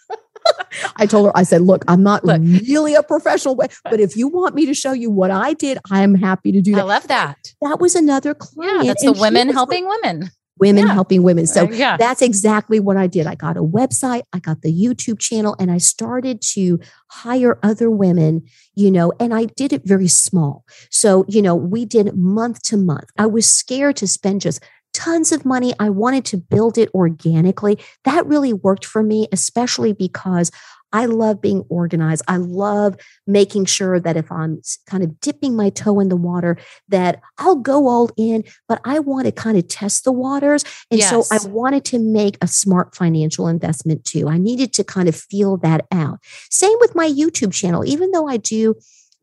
[0.97, 4.27] I told her, I said, look, I'm not look, really a professional, but if you
[4.27, 6.81] want me to show you what I did, I'm happy to do that.
[6.81, 7.37] I love that.
[7.61, 8.83] That was another client.
[8.83, 10.93] Yeah, that's the women helping like, women women yeah.
[10.93, 11.45] helping women.
[11.47, 11.97] So uh, yeah.
[11.97, 13.27] that's exactly what I did.
[13.27, 17.89] I got a website, I got the YouTube channel, and I started to hire other
[17.89, 20.63] women, you know, and I did it very small.
[20.89, 23.09] So, you know, we did month to month.
[23.17, 24.63] I was scared to spend just
[24.93, 25.73] tons of money.
[25.77, 27.77] I wanted to build it organically.
[28.05, 30.51] That really worked for me, especially because
[30.95, 32.23] I love being organized.
[32.29, 32.95] I love
[33.27, 37.57] making sure that if I'm kind of dipping my toe in the water, that I'll
[37.57, 40.63] go all in, but I want to kind of test the waters.
[40.89, 41.09] And yes.
[41.09, 44.29] so I wanted to make a smart financial investment too.
[44.29, 46.19] I needed to kind of feel that out.
[46.49, 48.75] Same with my YouTube channel, even though I do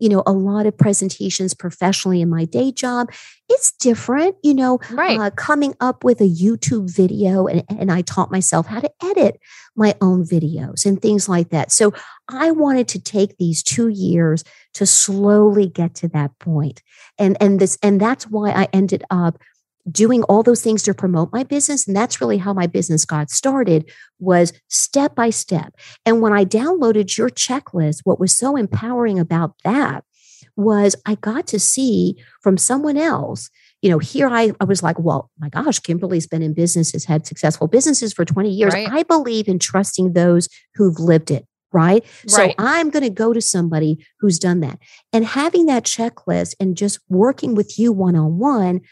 [0.03, 3.09] you know, a lot of presentations professionally in my day job.
[3.49, 5.17] It's different, you know, right.
[5.17, 9.39] Uh, coming up with a YouTube video and, and I taught myself how to edit
[9.77, 11.71] my own videos and things like that.
[11.71, 11.95] So
[12.29, 14.43] I wanted to take these two years
[14.75, 16.83] to slowly get to that point.
[17.17, 19.39] And, and this, and that's why I ended up
[19.91, 23.31] doing all those things to promote my business and that's really how my business got
[23.31, 23.91] started
[24.21, 25.75] was step by step
[26.07, 30.05] and when i downloaded your checklist what was so empowering about that
[30.57, 34.99] was i got to see from someone else you know here i, I was like
[35.01, 38.89] well my gosh kimberly's been in business has had successful businesses for 20 years right.
[38.89, 42.05] i believe in trusting those who've lived it right?
[42.05, 42.31] right.
[42.31, 44.79] So I'm going to go to somebody who's done that.
[45.11, 48.83] And having that checklist and just working with you one on one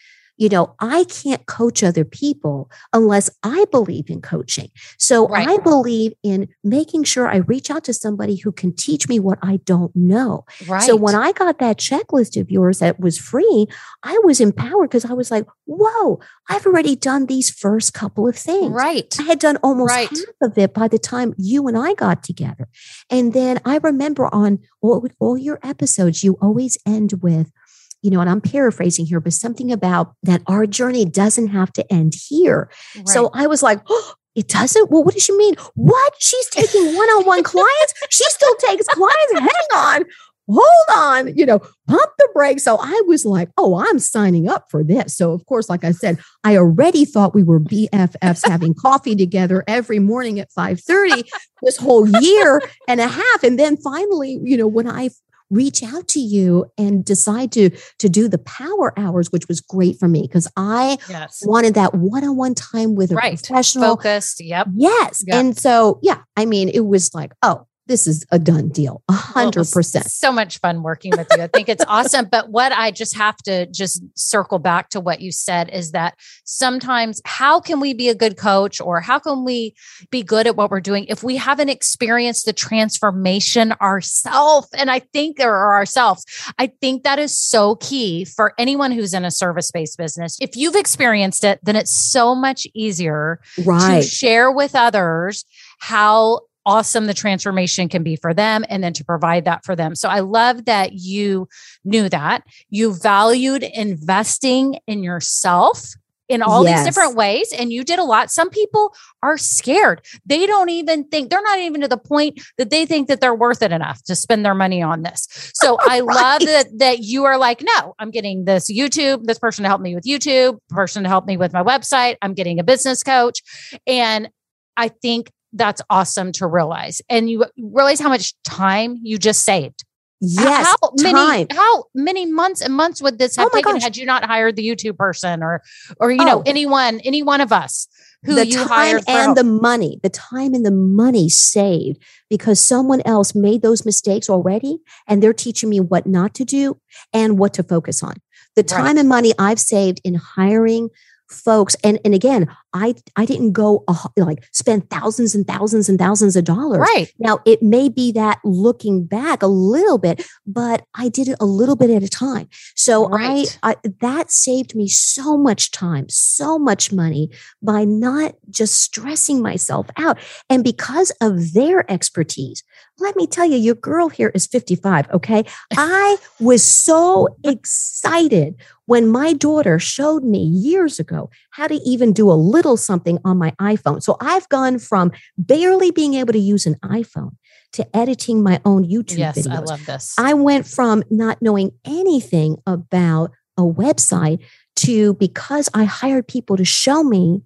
[0.41, 4.71] you know, I can't coach other people unless I believe in coaching.
[4.99, 5.47] So right.
[5.47, 9.39] I believe in making sure I reach out to somebody who can teach me what
[9.43, 10.47] I don't know.
[10.67, 10.83] Right.
[10.83, 13.67] So when I got that checklist of yours that was free,
[14.03, 18.35] I was empowered because I was like, whoa, I've already done these first couple of
[18.35, 18.73] things.
[18.73, 19.15] Right.
[19.21, 20.09] I had done almost right.
[20.09, 22.67] half of it by the time you and I got together.
[23.11, 27.53] And then I remember on all, all your episodes, you always end with,
[28.03, 31.93] you know, and I'm paraphrasing here, but something about that our journey doesn't have to
[31.93, 32.71] end here.
[32.97, 33.09] Right.
[33.09, 34.91] So I was like, oh, it doesn't?
[34.91, 35.55] Well, what does she mean?
[35.75, 36.15] What?
[36.21, 37.95] She's taking one on one clients?
[38.11, 39.33] She still takes clients?
[39.33, 40.05] Hang on.
[40.53, 42.65] Hold on, you know, pump the brakes.
[42.65, 45.17] So I was like, oh, I'm signing up for this.
[45.17, 49.63] So, of course, like I said, I already thought we were BFFs having coffee together
[49.69, 51.23] every morning at 5 30
[51.63, 53.45] this whole year and a half.
[53.45, 55.11] And then finally, you know, when I
[55.51, 59.99] reach out to you and decide to to do the power hours, which was great
[59.99, 61.43] for me because I Yes.
[61.45, 63.37] wanted that one-on-one time with a Right.
[63.39, 63.91] professional.
[63.97, 64.41] Focused.
[64.41, 64.69] Yep.
[64.77, 65.25] Yes.
[65.27, 65.39] Yeah.
[65.39, 69.03] And so, yeah, I mean, it was like, oh, this is a done deal.
[69.09, 70.07] A hundred percent.
[70.07, 71.43] So much fun working with you.
[71.43, 72.27] I think it's awesome.
[72.31, 76.15] But what I just have to just circle back to what you said is that
[76.45, 79.75] sometimes how can we be a good coach or how can we
[80.11, 84.69] be good at what we're doing if we haven't experienced the transformation ourselves?
[84.79, 86.25] And I think or ourselves,
[86.61, 90.39] I think that is so key for anyone who's in a service-based business.
[90.41, 94.01] If you've experienced it, then it's so much easier Right.
[94.01, 95.45] to share with others
[95.81, 99.97] how awesome the transformation can be for them and then to provide that for them.
[99.97, 101.49] So I love that you
[101.85, 102.45] knew that.
[102.69, 105.83] You valued investing in yourself
[106.29, 106.79] in all Yes.
[106.79, 108.31] these different ways and you did a lot.
[108.31, 110.01] Some people are scared.
[110.25, 113.35] They don't even think they're not even to the point that they think that they're
[113.35, 115.27] worth it enough to spend their money on this.
[115.55, 119.65] So I love that that you are like, no, I'm getting this YouTube, this person
[119.65, 122.17] to help me with YouTube, person to help me with my website.
[122.23, 123.43] I'm getting a business coach.
[123.89, 124.31] And
[124.77, 127.03] I think that's awesome to realize.
[127.09, 129.85] And you realize how much time you just saved.
[130.23, 130.67] Yes.
[130.83, 131.47] How many time.
[131.57, 133.83] how many months and months would this oh have Oh taken gosh.
[133.83, 135.63] had you not hired the YouTube person or
[135.99, 136.43] or you know Oh.
[136.45, 137.89] anyone any one of us
[138.25, 139.37] who the you time hired and help?
[139.39, 144.77] the money, the time and the money saved because someone else made those mistakes already
[145.09, 146.79] and they're teaching me what not to do
[147.15, 148.17] and what to focus on.
[148.57, 148.99] The time Right.
[148.99, 150.91] and money I've saved in hiring
[151.31, 155.99] folks and and again i i didn't go uh, like spend thousands and thousands and
[155.99, 157.13] thousands of dollars right.
[157.19, 161.45] now it may be that looking back a little bit but i did it a
[161.45, 163.59] little bit at a time so Right.
[163.63, 167.31] I, I that saved me so much time so much money
[167.63, 172.63] by not just stressing myself out and because of their expertise
[172.99, 175.45] let me tell you your girl here is 55 okay
[175.77, 178.55] i was so excited
[178.87, 181.31] when my daughter showed me years ago
[181.61, 185.91] how to even do a little something on my iphone so i've gone from barely
[185.91, 187.33] being able to use an iphone
[187.71, 190.15] to editing my own youtube Yes, videos I love this.
[190.19, 194.43] I went from not knowing anything about a website
[194.77, 197.43] to because I hired people to show me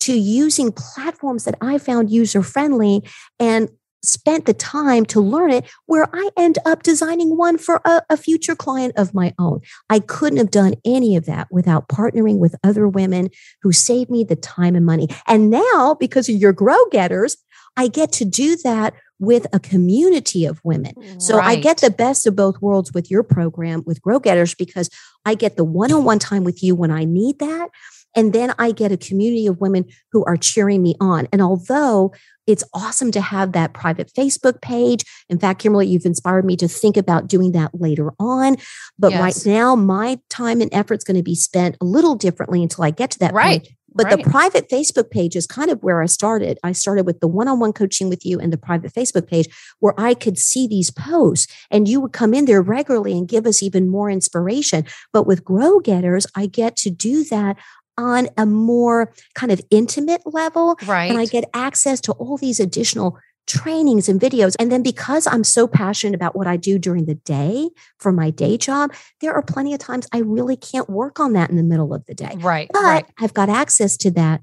[0.00, 3.02] to using platforms that I found user friendly
[3.38, 3.70] and
[4.04, 8.16] spent the time to learn it where I end up designing one for a, a
[8.16, 9.60] future client of my own.
[9.90, 13.30] I couldn't have done any of that without partnering with other women
[13.62, 15.08] who saved me the time and money.
[15.26, 17.36] And now because of your grow getters,
[17.76, 20.92] I get to do that with a community of women.
[21.20, 24.90] So I get the best of both worlds with your program with Grow Getters because
[25.24, 27.70] I get the one on one time with you when I need that.
[28.16, 31.26] And then I get a community of women who are cheering me on.
[31.32, 32.12] And although
[32.46, 36.68] it's awesome to have that private Facebook page, in fact, Kimberly, you've inspired me to
[36.68, 38.56] think about doing that later on.
[38.98, 39.20] But Yes.
[39.20, 42.84] right now, my time and effort is going to be spent a little differently until
[42.84, 43.62] I get to that right.
[43.62, 43.72] point.
[43.94, 44.24] But right.
[44.24, 46.58] the private Facebook page is kind of where I started.
[46.64, 49.48] I started with the one on one coaching with you and the private Facebook page
[49.78, 53.46] where I could see these posts and you would come in there regularly and give
[53.46, 54.84] us even more inspiration.
[55.12, 57.56] But with Grow Getters, I get to do that
[57.96, 60.76] on a more kind of intimate level.
[60.86, 61.10] right.
[61.10, 64.54] And I get access to all these additional trainings and videos.
[64.58, 68.30] And then because I'm so passionate about what I do during the day for my
[68.30, 71.62] day job, there are plenty of times I really can't work on that in the
[71.62, 72.70] middle of the day right.
[72.72, 73.06] but right.
[73.20, 74.40] I've got access to that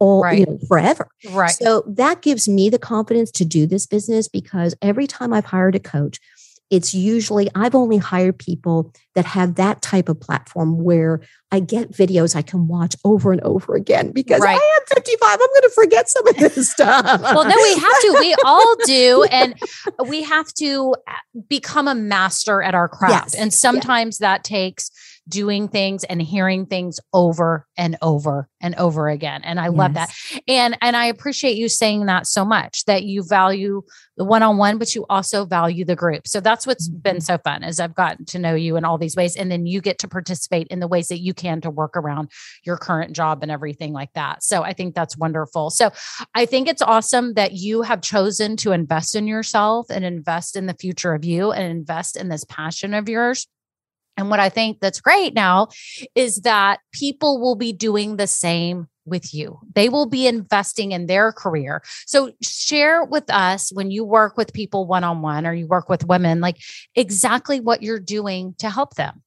[0.00, 0.48] all you Right.
[0.48, 1.08] know, forever.
[1.30, 1.50] Right.
[1.52, 5.74] So that gives me the confidence to do this business because every time I've hired
[5.76, 6.18] a coach,
[6.70, 11.20] it's usually I've only hired people that have that type of platform where
[11.52, 14.58] I get videos I can watch over and over again because Right.
[14.60, 15.28] I am 55.
[15.30, 17.20] I'm going to forget some of this stuff.
[17.22, 18.16] well, no, we have to.
[18.18, 19.24] We all do.
[19.30, 19.54] And
[20.08, 21.12] we have to uh,
[21.48, 23.12] become a master at our craft.
[23.12, 24.90] Yes, And sometimes that takes
[25.28, 29.42] doing things and hearing things over and over and over again.
[29.44, 30.14] And I love that.
[30.46, 33.82] And and I appreciate you saying that so much that you value
[34.16, 36.28] the one-on-one, but you also value the group.
[36.28, 37.20] So that's what's been mm-hmm.
[37.20, 39.34] so fun is I've gotten to know you in all these ways.
[39.34, 42.30] And then you get to participate in the ways that you can to work around
[42.64, 44.44] your current job and everything like that.
[44.44, 45.70] So I think that's wonderful.
[45.70, 45.90] So
[46.34, 50.66] I think it's awesome that you have chosen to invest in yourself and invest in
[50.66, 53.48] the future of you and invest in this passion of yours.
[54.16, 55.68] And what I think that's great now
[56.14, 59.58] is that people will be doing the same with you.
[59.74, 61.82] They will be investing in their career.
[62.06, 65.88] So share with us when you work with people one on one or you work
[65.88, 66.58] with women, like
[66.94, 69.22] exactly what you're doing to help them.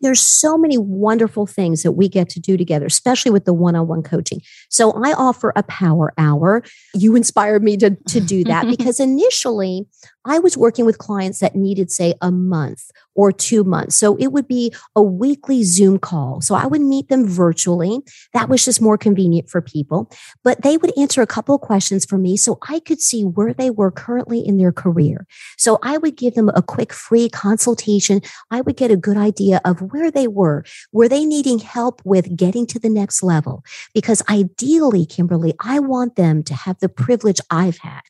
[0.00, 4.02] there's so many wonderful things that we get to do together, especially with the one-on-one
[4.02, 4.40] coaching.
[4.68, 6.62] So I offer a power hour.
[6.94, 9.86] You inspired me to, to do that because initially
[10.26, 13.96] I was working with clients that needed, say, a month or two months.
[13.96, 16.40] So it would be a weekly Zoom call.
[16.40, 18.00] So I would meet them virtually.
[18.34, 20.10] That was just more convenient for people.
[20.44, 23.54] But they would answer a couple of questions for me so I could see where
[23.54, 25.26] they were currently in their career.
[25.56, 28.20] So I would give them a quick free consultation.
[28.50, 30.64] I would get a good idea of where they were.
[30.92, 33.64] Were they needing help with getting to the next level?
[33.94, 38.02] Because ideally, Kimberly, I want them to have the privilege I've had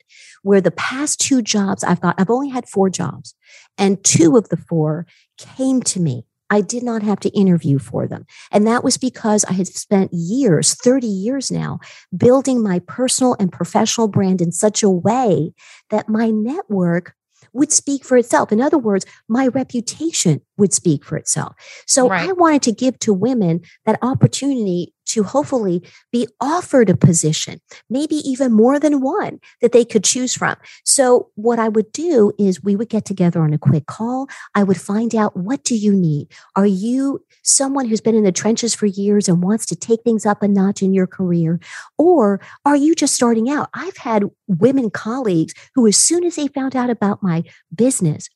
[0.43, 3.35] where the past two jobs I've got, I've only had four jobs,
[3.79, 5.07] and two of the four
[5.39, 6.25] came to me.
[6.49, 8.25] I did not have to interview for them.
[8.53, 11.81] And that was because I had spent years, 30 years now,
[12.17, 15.53] building my personal and professional brand in such a way
[15.91, 17.15] that my network
[17.53, 18.53] would speak for itself.
[18.53, 21.55] In other words, my reputation would speak for itself.
[21.87, 22.29] So right.
[22.29, 25.83] I wanted to give to women that opportunity to hopefully
[26.13, 30.57] be offered a position, maybe even more than one that they could choose from.
[30.85, 34.29] So what I would do is we would get together on a quick call.
[34.55, 36.29] I would find out what do you need?
[36.55, 40.27] Are you someone who's been in the trenches for years and wants to take things
[40.27, 41.61] up a notch in your career?
[41.97, 43.71] Or are you just starting out?
[43.75, 47.45] I've had women colleagues who, as soon as they found out about my
[47.75, 48.29] business,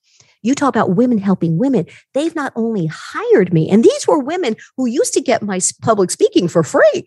[0.43, 1.87] you talk about women helping women.
[2.15, 6.11] They've not only hired me, and these were women who used to get my public
[6.11, 7.07] speaking for free.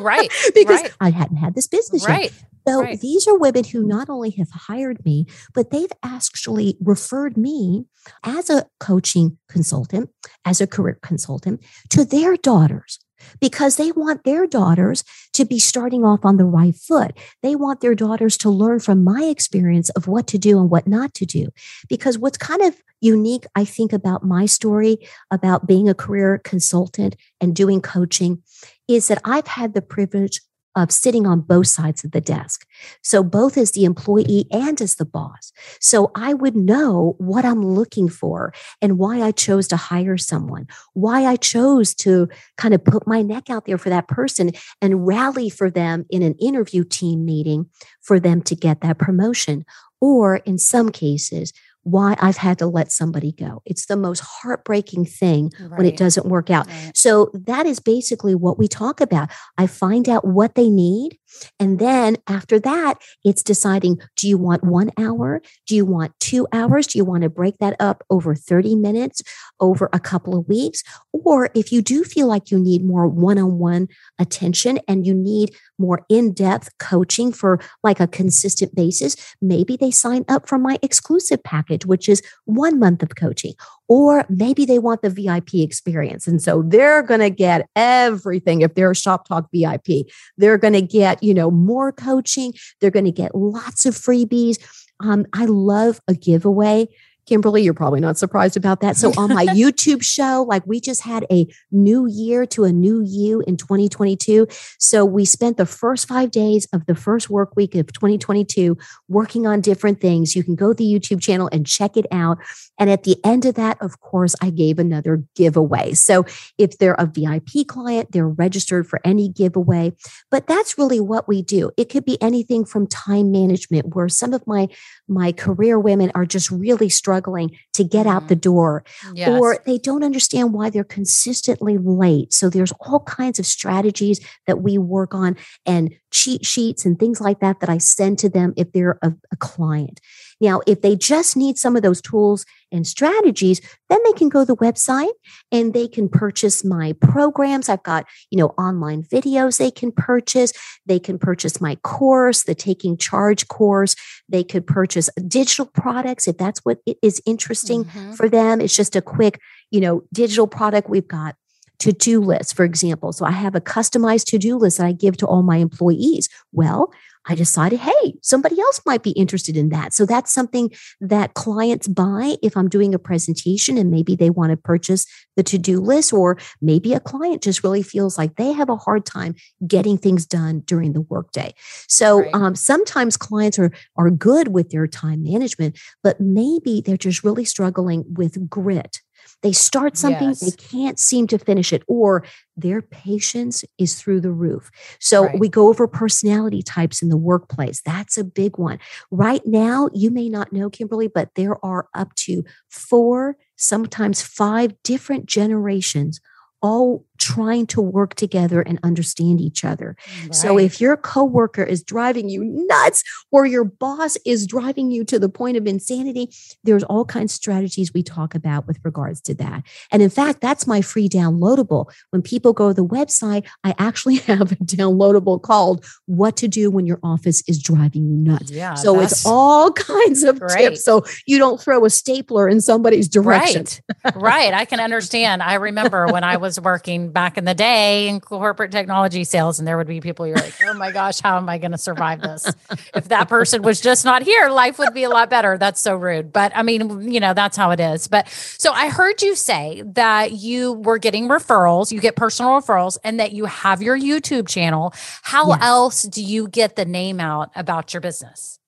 [0.00, 0.30] Right.
[0.54, 0.92] because right.
[1.00, 2.24] I hadn't had this business right.
[2.24, 2.32] yet.
[2.68, 3.00] So right.
[3.00, 7.86] these are women who not only have hired me, but they've actually referred me
[8.24, 10.10] as a coaching consultant,
[10.44, 12.98] as a career consultant to their daughters
[13.40, 15.04] because they want their daughters
[15.34, 17.16] to be starting off on the right foot.
[17.42, 20.86] They want their daughters to learn from my experience of what to do and what
[20.86, 21.48] not to do.
[21.88, 24.98] Because what's kind of unique, I think, about my story
[25.30, 28.42] about being a career consultant and doing coaching
[28.88, 30.40] is that I've had the privilege
[30.82, 32.66] of sitting on both sides of the desk.
[33.02, 35.52] So both as the employee and as the boss.
[35.80, 40.66] So I would know what I'm looking for and why I chose to hire someone,
[40.94, 45.06] why I chose to kind of put my neck out there for that person and
[45.06, 47.66] rally for them in an interview team meeting
[48.00, 49.64] for them to get that promotion.
[50.00, 51.52] Or in some cases,
[51.82, 53.62] why I've had to let somebody go.
[53.64, 55.78] It's the most heartbreaking thing right.
[55.78, 56.66] when it doesn't work out.
[56.66, 56.92] Right.
[56.94, 59.30] So that is basically what we talk about.
[59.56, 61.18] I find out what they need.
[61.58, 65.42] And then after that, it's deciding do you want one hour?
[65.66, 66.86] Do you want two hours?
[66.86, 69.22] Do you want to break that up over 30 minutes,
[69.60, 70.82] over a couple of weeks?
[71.12, 75.14] Or if you do feel like you need more one on one attention and you
[75.14, 80.58] need more in depth coaching for like a consistent basis, maybe they sign up for
[80.58, 83.54] my exclusive package, which is one month of coaching.
[83.88, 86.26] Or maybe they want the VIP experience.
[86.26, 88.60] And so they're going to get everything.
[88.60, 92.52] If they're a Shop Talk VIP, they're going to get, you know, more coaching.
[92.80, 94.58] They're going to get lots of freebies.
[95.00, 96.88] Um, I love a giveaway
[97.28, 98.96] Kimberly, you're probably not surprised about that.
[98.96, 103.02] So on my YouTube show, like we just had a new year to a new
[103.04, 104.46] you in 2022.
[104.78, 109.46] So we spent the first five days of the first work week of 2022 working
[109.46, 110.34] on different things.
[110.34, 112.38] You can go to the YouTube channel and check it out.
[112.78, 115.92] And at the end of that, of course, I gave another giveaway.
[115.92, 116.24] So
[116.56, 119.92] if they're a VIP client, they're registered for any giveaway.
[120.30, 121.72] But that's really what we do.
[121.76, 124.68] It could be anything from time management, where some of my
[125.06, 128.16] my career women are just really struggling struggling to get mm-hmm.
[128.16, 129.28] out the door yes.
[129.28, 132.32] or they don't understand why they're consistently late.
[132.32, 137.20] So there's all kinds of strategies that we work on and cheat sheets and things
[137.20, 140.00] like that that I send to them if they're a, a client.
[140.40, 144.42] Now, if they just need some of those tools and strategies, then they can go
[144.42, 145.12] to the website
[145.50, 147.68] and they can purchase my programs.
[147.68, 150.52] I've got, you know, online videos they can purchase.
[150.86, 153.96] They can purchase my course, the Taking Charge course.
[154.28, 158.12] They could purchase digital products if that's what is interesting mm-hmm.
[158.12, 158.60] for them.
[158.60, 159.40] It's just a quick,
[159.70, 160.88] you know, digital product.
[160.88, 161.34] We've got
[161.80, 163.12] to do lists, for example.
[163.12, 166.28] So I have a customized to do list that I give to all my employees.
[166.52, 166.92] Well,
[167.28, 169.92] I decided, hey, somebody else might be interested in that.
[169.92, 170.70] So that's something
[171.00, 175.06] that clients buy if I'm doing a presentation and maybe they want to purchase
[175.36, 178.76] the to do list, or maybe a client just really feels like they have a
[178.76, 179.34] hard time
[179.66, 181.52] getting things done during the workday.
[181.86, 182.34] So right.
[182.34, 187.44] um, sometimes clients are, are good with their time management, but maybe they're just really
[187.44, 189.00] struggling with grit
[189.42, 190.40] they start something, yes.
[190.40, 192.24] they can't seem to finish it, or
[192.56, 194.70] their patience is through the roof.
[195.00, 195.38] So right.
[195.38, 197.80] we go over personality types in the workplace.
[197.82, 198.78] That's a big one.
[199.10, 204.74] Right now, you may not know, Kimberly, but there are up to four, sometimes five
[204.82, 206.20] different generations
[206.60, 209.96] all trying to work together and understand each other.
[210.22, 210.34] Right.
[210.34, 215.18] So if your coworker is driving you nuts or your boss is driving you to
[215.18, 216.30] the point of insanity,
[216.64, 219.62] there's all kinds of strategies we talk about with regards to that.
[219.90, 221.90] And in fact, that's my free downloadable.
[222.10, 226.70] When people go to the website, I actually have a downloadable called What to Do
[226.70, 228.50] When Your Office is Driving You Nuts.
[228.50, 230.56] Yeah, so it's all kinds of great.
[230.56, 230.84] tips.
[230.84, 233.66] So you don't throw a stapler in somebody's direction.
[234.04, 234.16] Right.
[234.16, 234.54] right.
[234.54, 235.42] I can understand.
[235.42, 239.66] I remember when I was working back in the day in corporate technology sales, and
[239.66, 242.20] there would be people you're like, oh my gosh, how am I going to survive
[242.20, 242.52] this?
[242.94, 245.58] If that person was just not here, life would be a lot better.
[245.58, 246.32] That's so rude.
[246.32, 248.08] But I mean, you know, that's how it is.
[248.08, 252.98] But so I heard you say that you were getting referrals, you get personal referrals,
[253.04, 254.92] and that you have your YouTube channel.
[255.22, 255.58] How yes.
[255.62, 258.58] else do you get the name out about your business?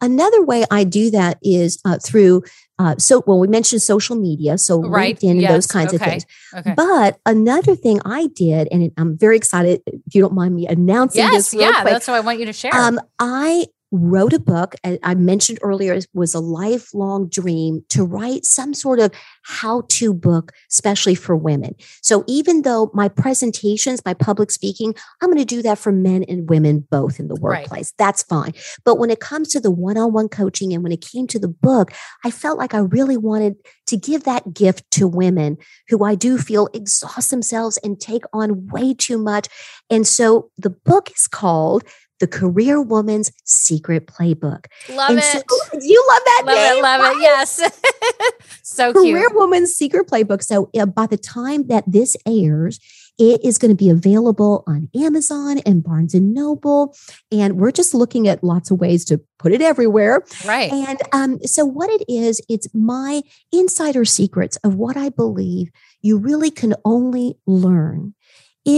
[0.00, 2.42] Another way I do that is uh, through
[2.80, 5.18] uh, so well we mentioned social media so right.
[5.20, 6.02] linkedin and those kinds okay.
[6.02, 6.72] of things okay.
[6.74, 11.22] but another thing i did and i'm very excited if you don't mind me announcing
[11.24, 11.32] this.
[11.32, 14.38] yes, this yeah quick, that's what i want you to share um, i wrote a
[14.38, 19.12] book i mentioned earlier it was a lifelong dream to write some sort of
[19.42, 21.74] how-to book especially for women.
[22.02, 26.24] So even though my presentations my public speaking i'm going to do that for men
[26.24, 27.70] and women both in the workplace.
[27.70, 27.98] Right.
[27.98, 28.52] that's fine.
[28.84, 31.92] But when it comes to the one-on-one coaching and when it came to the book
[32.24, 35.56] i felt like i really wanted to give that gift to women
[35.88, 39.48] who i do feel exhaust themselves and take on way too much.
[39.88, 41.84] And so the book is called
[42.20, 44.66] the Career Woman's Secret Playbook.
[44.90, 45.24] Love and it.
[45.24, 45.40] So,
[45.80, 46.78] you love that love name?
[46.78, 47.16] It, love right?
[47.16, 47.22] it.
[47.22, 47.72] Yes.
[48.62, 49.34] so Career cute.
[49.34, 50.42] Woman's Secret Playbook.
[50.42, 52.78] So uh, by the time that this airs,
[53.18, 56.96] it is going to be available on Amazon and Barnes and Noble.
[57.30, 60.22] And we're just looking at lots of ways to put it everywhere.
[60.46, 60.72] Right.
[60.72, 66.16] And um, so, what it is, it's my insider secrets of what I believe you
[66.16, 68.14] really can only learn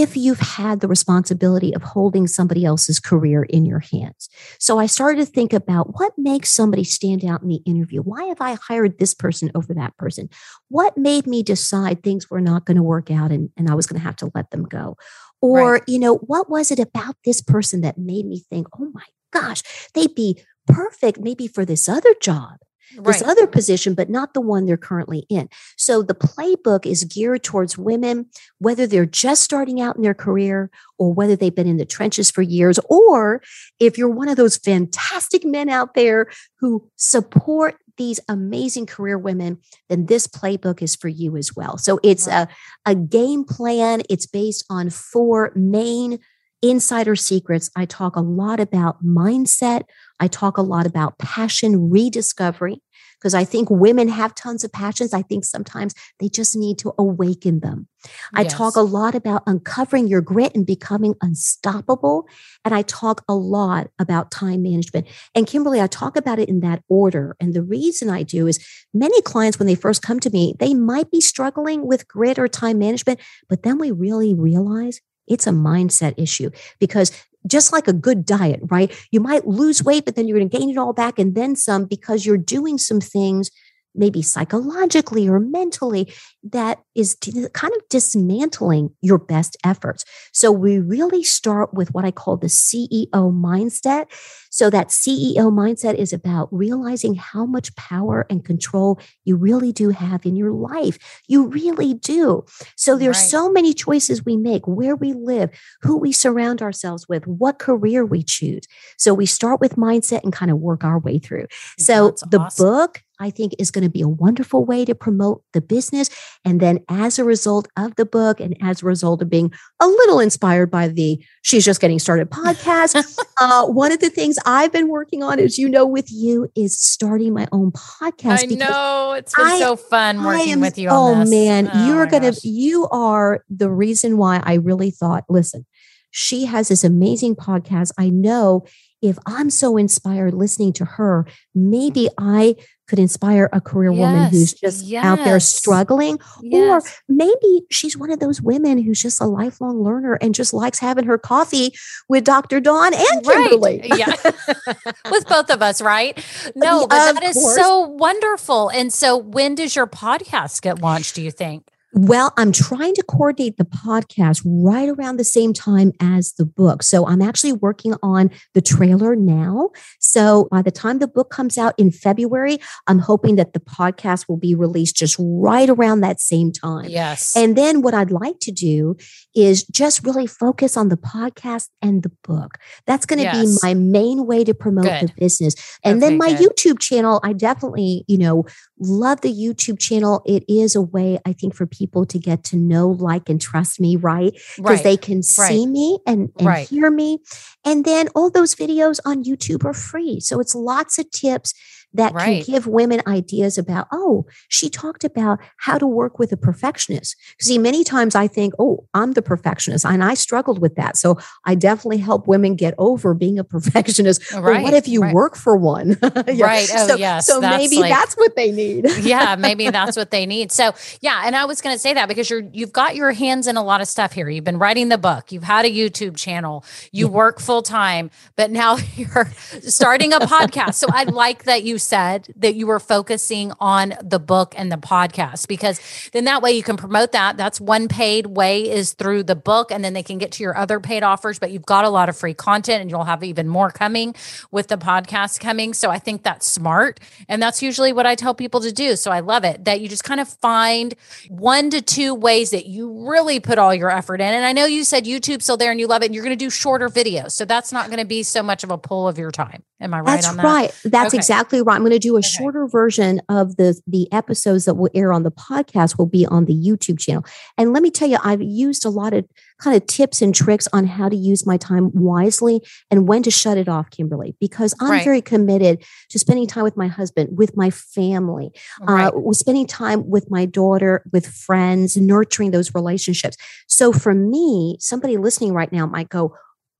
[0.01, 4.29] if you've had the responsibility of holding somebody else's career in your hands.
[4.59, 8.01] So I started to think about what makes somebody stand out in the interview.
[8.01, 10.29] Why have I hired this person over that person?
[10.69, 13.87] What made me decide things were not going to work out and, and I was
[13.87, 14.97] going to have to let them go?
[15.41, 15.83] Or, right.
[15.87, 19.63] you know, what was it about this person that made me think, oh my gosh,
[19.95, 22.59] they'd be perfect maybe for this other job
[22.97, 23.31] this right.
[23.31, 25.49] other position, but not the one they're currently in.
[25.77, 28.27] So the playbook is geared towards women,
[28.59, 32.31] whether they're just starting out in their career or whether they've been in the trenches
[32.31, 33.43] for years, or
[33.81, 36.31] if you're one of those fantastic men out there
[36.61, 41.77] who support these amazing career women, then this playbook is for you as well.
[41.77, 42.49] So it's a,
[42.87, 44.03] a game plan.
[44.09, 46.19] It's based on four main
[46.63, 47.71] insider secrets.
[47.77, 49.83] I talk a lot about mindset.
[50.21, 52.81] I talk a lot about passion rediscovery
[53.23, 55.15] because I think women have tons of passions.
[55.15, 57.87] I think sometimes they just need to awaken them.
[58.35, 58.53] I yes.
[58.53, 62.27] talk a lot about uncovering your grit and becoming unstoppable.
[62.65, 65.07] And I talk a lot about time management.
[65.37, 67.37] And Kimberly, I talk about it in that order.
[67.39, 70.75] And the reason I do is many clients, when they first come to me, they
[70.75, 75.51] might be struggling with grit or time management, but then we really realize it's a
[75.51, 77.13] mindset issue because
[77.47, 78.93] just like a good diet, right?
[79.11, 81.57] You might lose weight, but then you're going to gain it all back and then
[81.57, 83.51] some because you're doing some things
[83.95, 86.13] maybe psychologically or mentally,
[86.43, 87.17] that is
[87.53, 90.05] kind of dismantling your best efforts.
[90.33, 94.07] So we really start with what I call the CEO mindset.
[94.51, 99.91] So that CEO mindset is about realizing how much power and control you really do
[99.91, 101.23] have in your life.
[101.27, 102.45] You really do.
[102.77, 103.31] So there's right.
[103.31, 105.51] so many choices we make, where we live,
[105.83, 108.63] who we surround ourselves with, what career we choose.
[108.99, 111.47] So we start with mindset and kind of work our way through.
[111.79, 112.67] So That's the awesome.
[112.67, 116.11] book I think is going to be a wonderful way to promote the business.
[116.45, 119.87] And then as a result of the book and as a result of being a
[119.87, 124.73] little inspired by the She's Just Getting Started podcast, uh, one of the things I've
[124.73, 128.43] been working on, as you know, with you is starting my own podcast.
[128.43, 130.89] I know it's been I, so fun working am, with you.
[130.91, 135.65] oh man, oh you're going to, you are the reason why I really thought, listen,
[136.11, 137.93] she has this amazing podcast.
[137.97, 138.67] I know
[139.03, 144.31] if I'm so inspired listening to her, maybe I could inspire a career yes, woman
[144.31, 145.05] who's just yes.
[145.05, 146.19] out there struggling.
[146.43, 146.87] Yes.
[146.87, 150.79] Or maybe she's one of those women who's just a lifelong learner and just likes
[150.79, 151.73] having her coffee
[152.09, 152.61] with Dr.
[152.61, 153.87] Dawn and Kimberly.
[153.91, 153.99] Right.
[153.99, 154.15] Yeah.
[155.11, 156.17] with both of us, right?
[156.55, 158.69] No, but that is so wonderful.
[158.69, 161.72] And so when does your podcast get launched, do you think?
[161.95, 166.83] Well, I'm trying to coordinate the podcast right around the same time as the book.
[166.83, 169.71] So I'm actually working on the trailer now.
[170.01, 174.27] So by the time the book comes out in February, I'm hoping that the podcast
[174.27, 176.87] will be released just right around that same time.
[176.89, 177.37] Yes.
[177.37, 178.97] And then what I'd like to do
[179.35, 182.57] is just really focus on the podcast and the book.
[182.87, 183.61] That's going to Yes.
[183.63, 185.55] be my main way to promote the business.
[185.85, 186.49] And then my good.
[186.57, 188.47] YouTube channel, I definitely, you know,
[188.81, 190.23] love the YouTube channel.
[190.25, 193.81] It is a way, I think, for people to get to know, like, and trust
[193.81, 194.33] me, right?
[194.57, 194.83] Because right.
[194.85, 196.69] they can see me and, and Right.
[196.69, 197.19] hear me.
[197.65, 200.21] And then all those videos on YouTube are free.
[200.21, 201.55] So it's lots of tips
[201.95, 202.45] that Right.
[202.45, 207.17] can give women ideas about, oh, she talked about how to work with a perfectionist.
[207.41, 210.97] See, many times I think, oh, I'm the perfectionist, and I struggled with that.
[210.97, 214.23] So I definitely help women get over being a perfectionist.
[214.33, 215.15] Oh, but Right, what if you right.
[215.15, 215.99] work for one?
[216.33, 216.47] Yeah.
[216.47, 216.69] Right.
[216.73, 218.87] Oh, so, yes, So that's maybe like- that's what they need.
[219.01, 220.51] yeah, maybe that's what they need.
[220.53, 223.47] So, yeah, and I was going to say that because you're you've got your hands
[223.47, 224.29] in a lot of stuff here.
[224.29, 227.13] You've been writing the book, you've had a YouTube channel, you Yeah.
[227.13, 229.31] work full time, but now you're
[229.63, 230.75] starting a podcast.
[230.75, 234.77] So, I like that you said that you were focusing on the book and the
[234.77, 235.81] podcast because
[236.13, 237.37] then that way you can promote that.
[237.37, 240.57] That's one paid way is through the book and then they can get to your
[240.57, 243.49] other paid offers, but you've got a lot of free content and you'll have even
[243.49, 244.15] more coming
[244.51, 245.75] with the podcast coming.
[245.75, 247.01] So, I think that's smart.
[247.29, 248.97] And that's usually what I tell people to do.
[248.97, 250.95] So I love it that you just kind of find
[251.29, 254.27] one to two ways that you really put all your effort in.
[254.35, 256.37] And I know you said YouTube's still there and you love it and you're going
[256.37, 257.33] to do shorter videos.
[257.33, 259.63] So that's not going to be so much of a pull of your time.
[259.81, 260.45] Am I right That's on that?
[260.45, 260.73] right.
[260.85, 261.19] That's Okay.
[261.19, 261.72] exactly right.
[261.73, 262.29] I'm going to do a Okay.
[262.29, 266.45] shorter version of the the episodes that will air on the podcast will be on
[266.45, 267.25] the YouTube channel.
[267.59, 269.25] And let me tell you, I've used a lot of
[269.61, 272.61] kind of tips and tricks on how to use my time wisely
[272.91, 275.05] and when to shut it off, Kimberly, because I'm Right.
[275.05, 278.51] very committed to spending time with my husband, with my family,
[278.81, 279.07] Right.
[279.13, 283.37] uh, spending time with my daughter, with friends, nurturing those relationships.
[283.69, 286.35] So for me, somebody listening right now might go,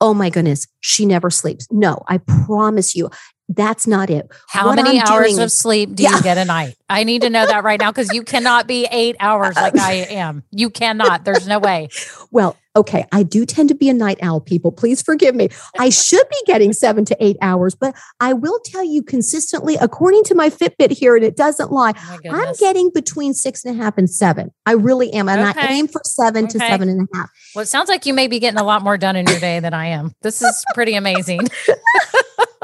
[0.05, 1.69] Oh my goodness, she never sleeps.
[1.71, 3.09] No, I promise you,
[3.57, 4.29] that's not it.
[4.49, 6.17] How what many I'm hours of sleep do Yeah.
[6.17, 6.77] you get a night?
[6.89, 9.93] I need to know that right now because you cannot be eight hours like I
[10.11, 10.43] am.
[10.51, 11.25] You cannot.
[11.25, 11.89] There's no way.
[12.31, 14.73] Well, okay, I do tend to be a night owl, people.
[14.73, 15.51] Please forgive me.
[15.79, 20.25] I should be getting seven to eight hours, but I will tell you consistently, according
[20.25, 23.83] to my Fitbit here, and it doesn't lie, Oh I'm getting between six and a
[23.85, 24.51] half and seven.
[24.65, 25.29] I really am.
[25.29, 27.31] And I aim for seven to seven and a half.
[27.55, 29.61] well, it sounds like you may be getting a lot more done in your day
[29.61, 30.15] than I am.
[30.23, 31.41] This is pretty amazing.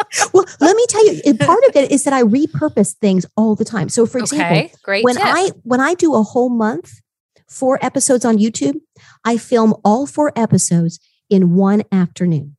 [0.33, 3.65] Well, let me tell you, part of it is that I repurpose things all the
[3.65, 3.89] time.
[3.89, 4.73] So, for example, Okay.
[4.83, 5.05] Great.
[5.05, 5.25] when tip.
[5.25, 7.01] I when I do a whole month,
[7.49, 8.77] four episodes on YouTube,
[9.25, 12.57] I film all four episodes in one afternoon.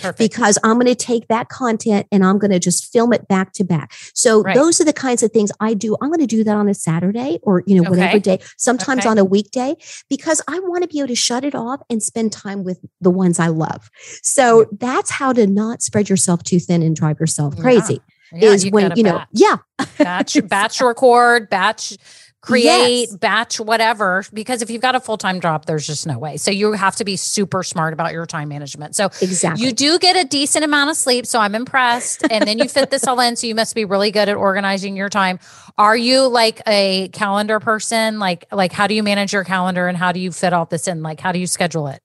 [0.00, 0.18] Perfect.
[0.18, 3.52] because I'm going to take that content and I'm going to just film it back
[3.54, 3.92] to back.
[4.14, 4.54] So Right.
[4.54, 5.96] those are the kinds of things I do.
[6.00, 9.08] I'm going to do that on a Saturday or, you know, whatever day, sometimes Okay.
[9.10, 9.76] on a weekday,
[10.08, 13.10] because I want to be able to shut it off and spend time with the
[13.10, 13.90] ones I love.
[14.22, 18.00] So that's how to not spread yourself too thin and drive yourself crazy
[18.32, 19.56] Yeah, is when, you know, yeah,
[19.98, 21.96] batch batch record batch
[22.40, 23.16] create Yes.
[23.16, 26.36] batch whatever because if you've got a full-time job there's just no way.
[26.36, 28.96] So you have to be super smart about your time management.
[28.96, 29.64] So exactly.
[29.66, 32.24] you do get a decent amount of sleep so i'm impressed.
[32.30, 34.96] And then you fit this all in so you must be really good at organizing
[34.96, 35.38] your time.
[35.76, 38.18] Are you like a calendar person?
[38.18, 40.88] Like like how do you manage your calendar and how do you fit all this
[40.88, 41.02] in?
[41.02, 42.00] Like how do you schedule it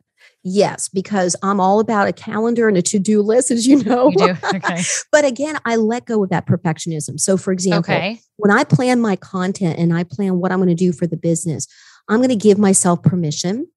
[0.45, 4.11] yes, because I'm all about a calendar and a to-do list, as you know.
[4.11, 4.81] you do okay
[5.11, 7.19] but again, I let go of that perfectionism.
[7.19, 10.69] So for example, okay when I plan my content and I plan what I'm going
[10.69, 11.67] to do for the business,
[12.09, 13.67] I'm going to give myself permission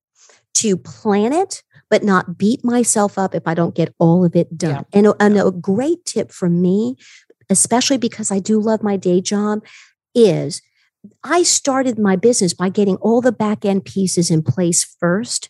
[0.54, 4.56] to plan it, but not beat myself up if I don't get all of it
[4.56, 4.84] done.
[4.92, 6.96] And, a, and a great tip from me,
[7.48, 9.64] especially because I do love my day job,
[10.14, 10.60] is
[11.22, 15.48] I started my business by getting all the back end pieces in place first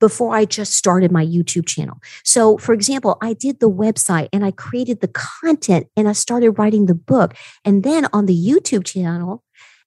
[0.00, 1.98] before I just started my YouTube channel.
[2.24, 6.52] So, for example, I did the website and I created the content and I started
[6.52, 7.34] writing the book.
[7.64, 9.42] And then on the YouTube channel,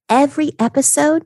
[0.10, 1.26] every episode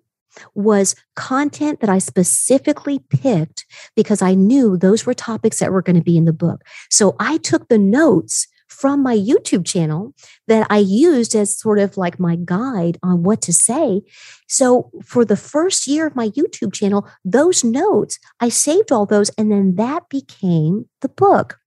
[0.56, 3.66] was content that I specifically picked
[3.96, 6.64] because I knew those were topics that were going to be in the book.
[6.90, 10.14] So I took the notes from my YouTube channel
[10.48, 14.02] that I used as sort of like my guide on what to say.
[14.48, 19.30] So for the first year of my YouTube channel, those notes, I saved all those
[19.38, 21.60] and then that became the book.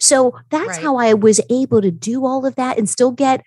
[0.00, 0.82] So that's Right.
[0.82, 3.42] how I was able to do all of that and still get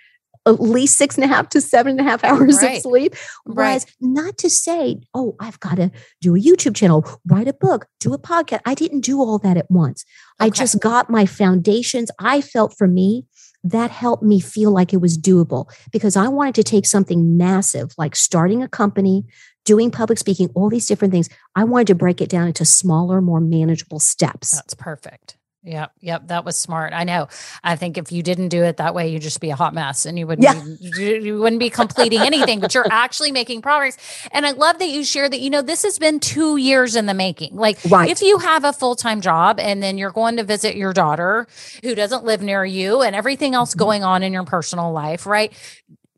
[0.45, 2.77] at least six and a half to seven and a half hours Right.
[2.77, 3.15] of sleep.
[3.45, 3.73] Right.
[3.75, 7.85] Was not to say, oh, I've got to do a YouTube channel, write a book,
[7.99, 8.61] do a podcast.
[8.65, 10.03] I didn't do all that at once.
[10.39, 12.09] I just got my foundations.
[12.19, 13.25] I felt for me
[13.63, 17.91] that helped me feel like it was doable because I wanted to take something massive
[17.95, 19.23] like starting a company,
[19.65, 21.29] doing public speaking, all these different things.
[21.55, 24.49] I wanted to break it down into smaller, more manageable steps.
[24.49, 25.37] That's perfect.
[25.63, 26.91] Yep, yep, that was smart.
[26.91, 27.27] I know.
[27.63, 30.07] I think if you didn't do it that way, you'd just be a hot mess,
[30.07, 30.59] and you wouldn't yeah.
[30.95, 32.59] be, you wouldn't be completing anything.
[32.59, 33.95] but you're actually making progress,
[34.31, 35.39] and I love that you share that.
[35.39, 37.55] You know, this has been two years in the making.
[37.55, 38.09] Like, right.
[38.09, 41.45] if you have a full time job, and then you're going to visit your daughter
[41.83, 43.79] who doesn't live near you, and everything else mm-hmm.
[43.79, 45.53] going on in your personal life, right?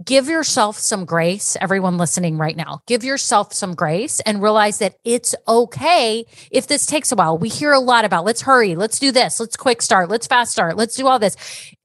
[0.03, 2.81] Give yourself some grace, everyone listening right now.
[2.87, 7.37] Give yourself some grace and realize that it's okay if this takes a while.
[7.37, 10.51] We hear a lot about let's hurry, let's do this, let's quick start, let's fast
[10.51, 11.35] start, let's do all this.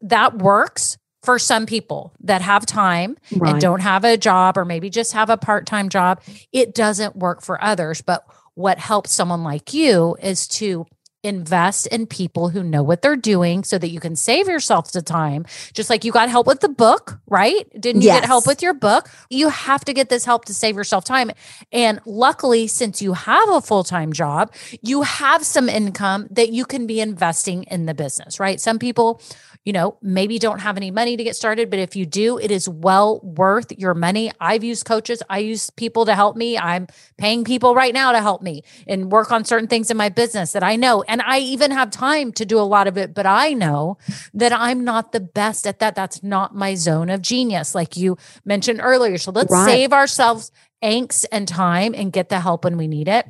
[0.01, 3.53] That works for some people that have time right.
[3.53, 6.23] and don't have a job or maybe just have a part time job.
[6.53, 8.03] It doesn't work for others.
[8.03, 10.87] But what helps someone like you is to
[11.23, 15.03] invest in people who know what they're doing so that you can save yourself the
[15.03, 15.47] time.
[15.73, 17.69] Just like you got help with the book, right?
[17.81, 18.21] Didn't you yes.
[18.21, 19.09] get help with your book?
[19.29, 21.31] You have to get this help to save yourself time.
[21.73, 24.53] And luckily, since you have a full time job,
[24.83, 28.61] you have some income that you can be investing in the business, right?
[28.61, 29.21] Some people
[29.69, 32.51] you know, maybe don't have any money to get started, but if you do, it
[32.51, 34.33] is well worth your money.
[34.41, 36.57] I've used coaches, I use people to help me.
[36.57, 36.87] I'm
[37.19, 40.53] paying people right now to help me and work on certain things in my business
[40.53, 41.03] that I know.
[41.03, 43.99] And I even have time to do a lot of it, but I know
[44.33, 45.95] that I'm not the best at that.
[45.95, 48.17] That's not my zone of genius, like you
[48.47, 49.19] mentioned earlier.
[49.19, 49.67] So let's right.
[49.67, 50.51] save ourselves
[50.83, 53.29] angst and time and get the help when we need it.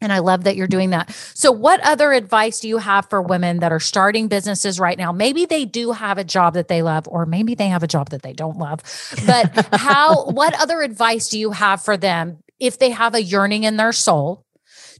[0.00, 1.10] And I love that you're doing that.
[1.34, 5.12] So, what other advice do you have for women that are starting businesses right now?
[5.12, 8.10] Maybe they do have a job that they love, or maybe they have a job
[8.10, 8.80] that they don't love.
[9.26, 13.64] But how, what other advice do you have for them if they have a yearning
[13.64, 14.44] in their soul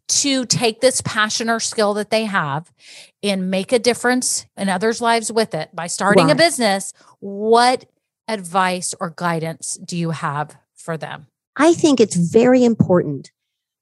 [0.06, 2.70] to take this passion or skill that they have
[3.22, 6.34] and make a difference in others' lives with it by starting right.
[6.34, 6.92] a business?
[7.20, 7.86] What
[8.28, 11.26] advice or guidance do you have for them?
[11.56, 13.30] I think it's very important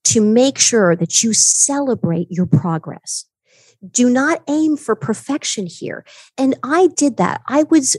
[0.04, 3.26] to make sure that you celebrate your progress.
[3.90, 6.04] Do not aim for perfection here.
[6.38, 7.42] And I did that.
[7.48, 7.96] I was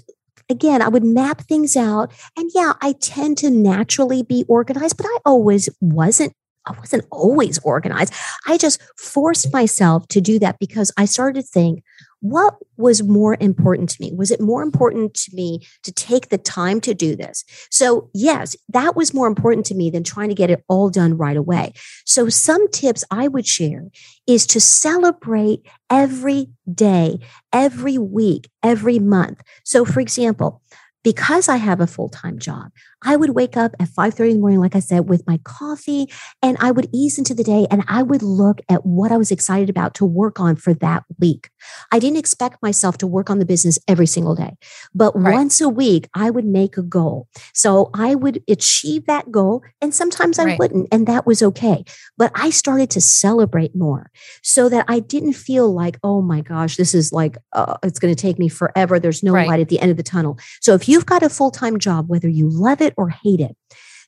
[0.50, 2.12] again, I would map things out.
[2.38, 6.34] And yeah, I tend to naturally be organized, but I always wasn't.
[6.66, 8.14] I wasn't always organized.
[8.48, 11.84] I just forced myself to do that because I started to think,
[12.24, 14.14] what was more important to me?
[14.14, 17.44] Was it more important to me to take the time to do this?
[17.70, 21.18] So, yes, that was more important to me than trying to get it all done
[21.18, 21.74] right away.
[22.06, 23.90] So, some tips I would share
[24.26, 27.20] is to celebrate every day,
[27.52, 29.42] every week, every month.
[29.66, 30.62] So, for example,
[31.04, 32.72] because I have a full time job,
[33.04, 36.08] I would wake up at 5:30 in the morning, like I said, with my coffee,
[36.42, 39.32] and I would ease into the day and I would look at what I was
[39.32, 41.50] excited about to work on for that week.
[41.92, 44.56] I didn't expect myself to work on the business every single day,
[44.94, 45.34] but right.
[45.34, 47.28] once a week, I would make a goal.
[47.54, 50.60] So I would achieve that goal, and sometimes I right.
[50.60, 51.84] wouldn't, and that was okay.
[52.18, 56.78] But I started to celebrate more so that I didn't feel like, oh my gosh,
[56.78, 59.00] this is like, uh, it's going to take me forever.
[59.00, 59.48] There's no right.
[59.48, 60.38] light at the end of the tunnel.
[60.62, 63.56] So if you've got a full time job, whether you love it or hate it,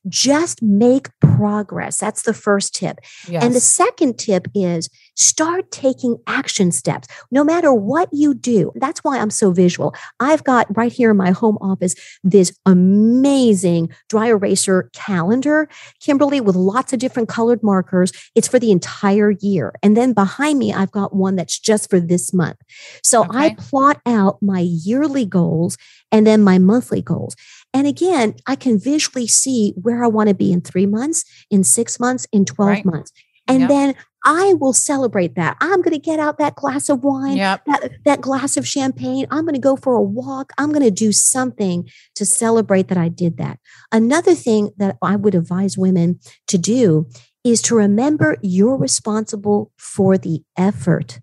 [0.08, 1.98] just make progress.
[1.98, 3.00] That's the first tip.
[3.28, 3.44] Yes.
[3.44, 8.72] And the second tip is start taking action steps no matter what you do.
[8.76, 9.96] That's why I'm so visual.
[10.20, 15.68] I've got right here in my home office this amazing dry eraser calendar,
[16.00, 18.12] Kimberly, with lots of different colored markers.
[18.36, 19.74] It's for the entire year.
[19.82, 22.58] And then behind me, I've got one that's just for this month.
[23.04, 23.38] So okay.
[23.38, 25.78] I plot out my yearly goals
[26.12, 27.36] and then my monthly goals.
[27.76, 31.66] And again, I can visually see where I want to be in three months, in
[31.66, 32.86] six months, in 12 right.
[32.86, 33.12] months.
[33.48, 33.70] And yep.
[33.70, 35.58] then I will celebrate that.
[35.60, 37.64] I'm going to get out that glass of wine, yep.
[37.66, 39.28] that, that glass of champagne.
[39.30, 40.52] I'm going to go for a walk.
[40.58, 43.60] I'm going to do something to celebrate that I did that.
[43.92, 47.08] Another thing that I would advise women to do
[47.44, 51.20] is to remember you're responsible for the effort,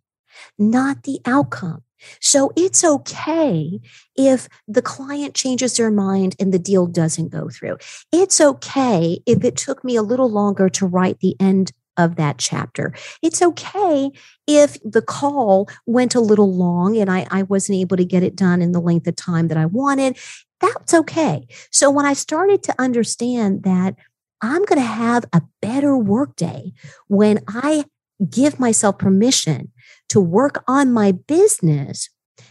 [0.58, 1.82] not the outcome.
[2.20, 3.80] So it's okay
[4.16, 7.78] if the client changes their mind and the deal doesn't go through.
[8.12, 12.38] It's okay if it took me a little longer to write the end of that
[12.38, 12.94] chapter.
[13.22, 14.10] It's okay
[14.46, 18.36] if the call went a little long and I, I wasn't able to get it
[18.36, 20.16] done in the length of time that I wanted.
[20.60, 21.46] That's okay.
[21.70, 23.96] So when I started to understand that
[24.40, 26.72] I'm going to have a better workday
[27.08, 27.84] when I
[28.28, 29.71] give myself permission
[30.12, 32.08] to work on my business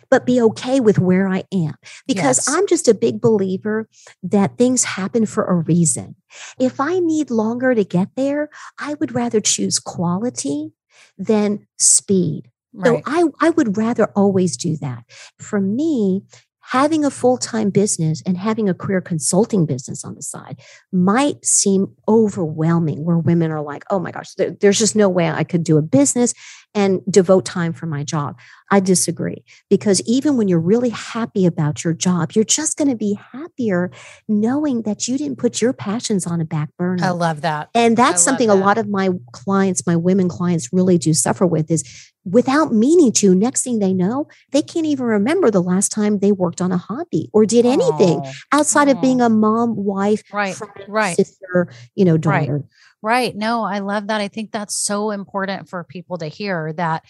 [0.09, 1.74] but be okay with where I am.
[2.05, 2.49] Because yes.
[2.49, 3.88] I'm just a big believer
[4.22, 6.16] that things happen for a reason.
[6.59, 10.74] If I need longer to get there, I would rather choose quality
[11.18, 12.51] than speed.
[12.74, 12.86] Right.
[12.86, 15.05] So I, I would rather always do that.
[15.39, 16.24] For me,
[16.72, 20.59] having a full time business and having a career consulting business on the side
[20.91, 25.30] might seem overwhelming, where women are like, oh my gosh, there, there's just no way
[25.30, 26.34] I could do a business
[26.74, 28.38] and devote time for my job.
[28.72, 32.95] I disagree because even when you're really happy about your job, you're just going to
[32.95, 33.91] be happier
[34.28, 37.03] knowing that you didn't put your passions on a back burner.
[37.03, 37.69] I love that.
[37.76, 38.53] And that's something that.
[38.53, 41.84] a lot of my clients, my women clients really do suffer with is
[42.24, 46.32] without meaning to, next thing they know, they can't even remember the last time they
[46.32, 48.91] worked on a hobby or did anything oh, outside oh.
[48.91, 51.15] of being a mom, wife, right, friend, right.
[51.15, 52.57] sister, you know, daughter.
[52.57, 52.63] Right.
[53.02, 53.36] Right.
[53.36, 54.22] No, I love that.
[54.22, 57.04] I think that's so important for people to hear that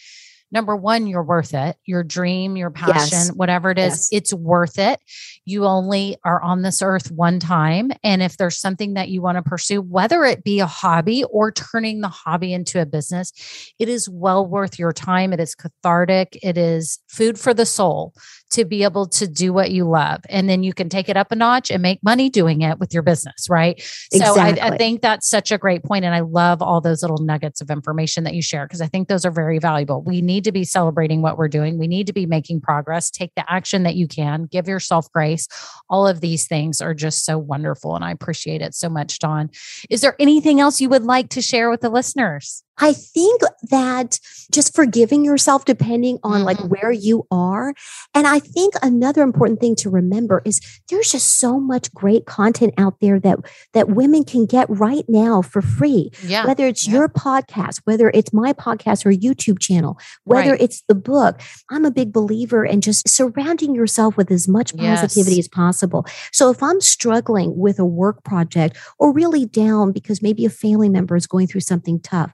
[0.51, 1.77] number one, you're worth it.
[1.85, 3.31] Your dream, your passion, yes.
[3.31, 4.09] whatever it is, yes.
[4.11, 4.99] it's worth it.
[5.45, 7.91] You only are on this earth one time.
[8.03, 11.51] And if there's something that you want to pursue, whether it be a hobby or
[11.51, 13.31] turning the hobby into a business,
[13.79, 15.33] it is well worth your time.
[15.33, 16.37] It is cathartic.
[16.43, 18.13] It is food for the soul
[18.51, 20.21] to be able to do what you love.
[20.29, 22.93] And then you can take it up a notch and make money doing it with
[22.93, 23.79] your business, right?
[24.11, 24.19] Exactly.
[24.21, 26.05] So I, I think that's such a great point.
[26.05, 29.07] And I love all those little nuggets of information that you share because I think
[29.07, 30.01] those are very valuable.
[30.01, 31.77] We need to be celebrating what we're doing.
[31.77, 33.09] We need to be making progress.
[33.09, 35.47] Take the action that you can, give yourself grace.
[35.89, 37.95] All of these things are just so wonderful.
[37.95, 39.49] And I appreciate it so much, Dawn.
[39.89, 42.63] Is there anything else you would like to share with the listeners?
[42.81, 44.19] I think that
[44.51, 46.45] just forgiving yourself depending on mm-hmm.
[46.45, 47.73] like where you are.
[48.13, 50.59] And I think another important thing to remember is
[50.89, 53.39] there's just so much great content out there that
[53.73, 56.11] that women can get right now for free.
[56.23, 56.45] Yeah.
[56.45, 56.93] Whether it's yeah.
[56.93, 60.61] your podcast, whether it's my podcast or YouTube channel, whether right.
[60.61, 61.39] it's the book.
[61.69, 65.45] I'm a big believer in just surrounding yourself with as much positivity yes.
[65.45, 66.05] as possible.
[66.31, 70.89] So if I'm struggling with a work project or really down because maybe a family
[70.89, 72.33] member is going through something tough,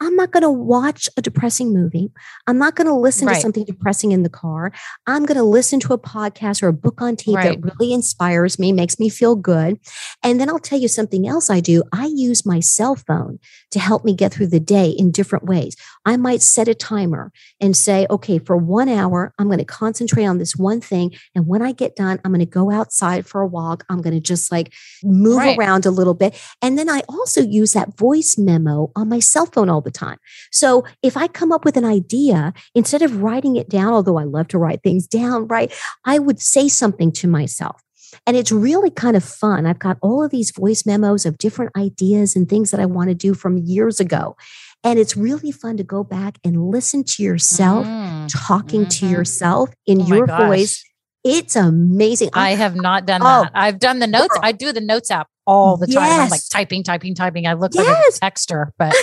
[0.00, 2.12] I'm not going to watch a depressing movie.
[2.46, 3.34] I'm not going to listen right.
[3.34, 4.72] to something depressing in the car.
[5.06, 7.60] I'm going to listen to a podcast or a book on tape right.
[7.60, 9.78] that really inspires me, makes me feel good.
[10.22, 11.82] And then I'll tell you something else I do.
[11.92, 13.38] I use my cell phone
[13.72, 15.76] to help me get through the day in different ways.
[16.08, 17.30] I might set a timer
[17.60, 21.14] and say, okay, for one hour, I'm going to concentrate on this one thing.
[21.34, 23.84] And when I get done, I'm going to go outside for a walk.
[23.90, 24.72] I'm going to just like
[25.04, 25.58] move right.
[25.58, 26.42] around a little bit.
[26.62, 30.16] And then I also use that voice memo on my cell phone all the time.
[30.50, 34.24] So if I come up with an idea, instead of writing it down, although I
[34.24, 35.70] love to write things down, right,
[36.06, 37.82] I would say something to myself.
[38.26, 39.66] And it's really kind of fun.
[39.66, 43.10] I've got all of these voice memos of different ideas and things that I want
[43.10, 44.36] to do from years ago.
[44.84, 49.06] And it's really fun to go back and listen to yourself mm, talking mm-hmm.
[49.06, 50.84] to yourself in oh your voice.
[51.24, 52.30] It's amazing.
[52.32, 53.52] I have not done oh, that.
[53.54, 54.28] I've done the notes.
[54.28, 54.40] Girl.
[54.42, 56.04] I do the notes app all the time.
[56.04, 56.20] Yes.
[56.20, 57.46] I'm like typing, typing, typing.
[57.46, 58.20] I look yes.
[58.22, 58.94] like a texter, but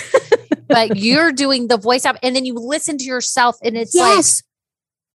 [0.68, 4.16] but you're doing the voice app and then you listen to yourself and it's yes.
[4.16, 4.46] like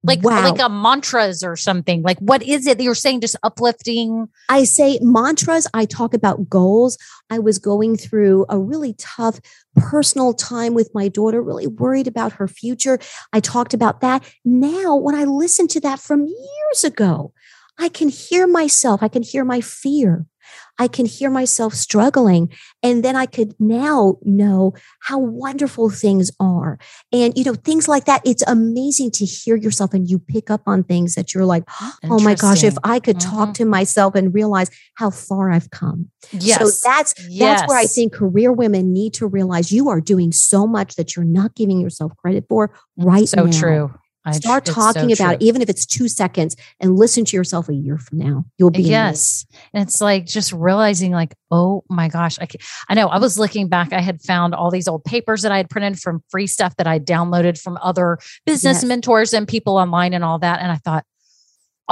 [0.02, 0.42] like wow.
[0.42, 2.02] like a mantras or something.
[2.02, 3.20] Like what is it that you're saying?
[3.20, 4.28] Just uplifting.
[4.48, 5.66] I say mantras.
[5.74, 6.96] I talk about goals.
[7.28, 9.40] I was going through a really tough
[9.76, 12.98] personal time with my daughter, really worried about her future.
[13.32, 14.24] I talked about that.
[14.44, 17.32] Now, when I listen to that from years ago,
[17.78, 19.02] I can hear myself.
[19.02, 20.26] I can hear my fear.
[20.80, 22.50] I can hear myself struggling.
[22.82, 26.78] And then I could now know how wonderful things are.
[27.12, 28.22] And, you know, things like that.
[28.24, 31.64] It's amazing to hear yourself and you pick up on things that you're like,
[32.04, 33.36] oh my gosh, if I could mm-hmm.
[33.36, 36.08] talk to myself and realize how far I've come.
[36.32, 36.58] Yes.
[36.58, 37.60] So that's, yes.
[37.60, 41.14] that's where I think career women need to realize you are doing so much that
[41.14, 43.50] you're not giving yourself credit for right so now.
[43.50, 43.94] So true.
[44.32, 47.74] Start talking so about it, even if it's two seconds, and listen to yourself a
[47.74, 48.44] year from now.
[48.58, 49.46] You'll be yes.
[49.72, 53.08] And it's like just realizing, like, oh my gosh, I can, I know.
[53.08, 53.94] I was looking back.
[53.94, 56.86] I had found all these old papers that I had printed from free stuff that
[56.86, 58.84] I downloaded from other business yes.
[58.84, 60.60] mentors and people online and all that.
[60.60, 61.04] And I thought,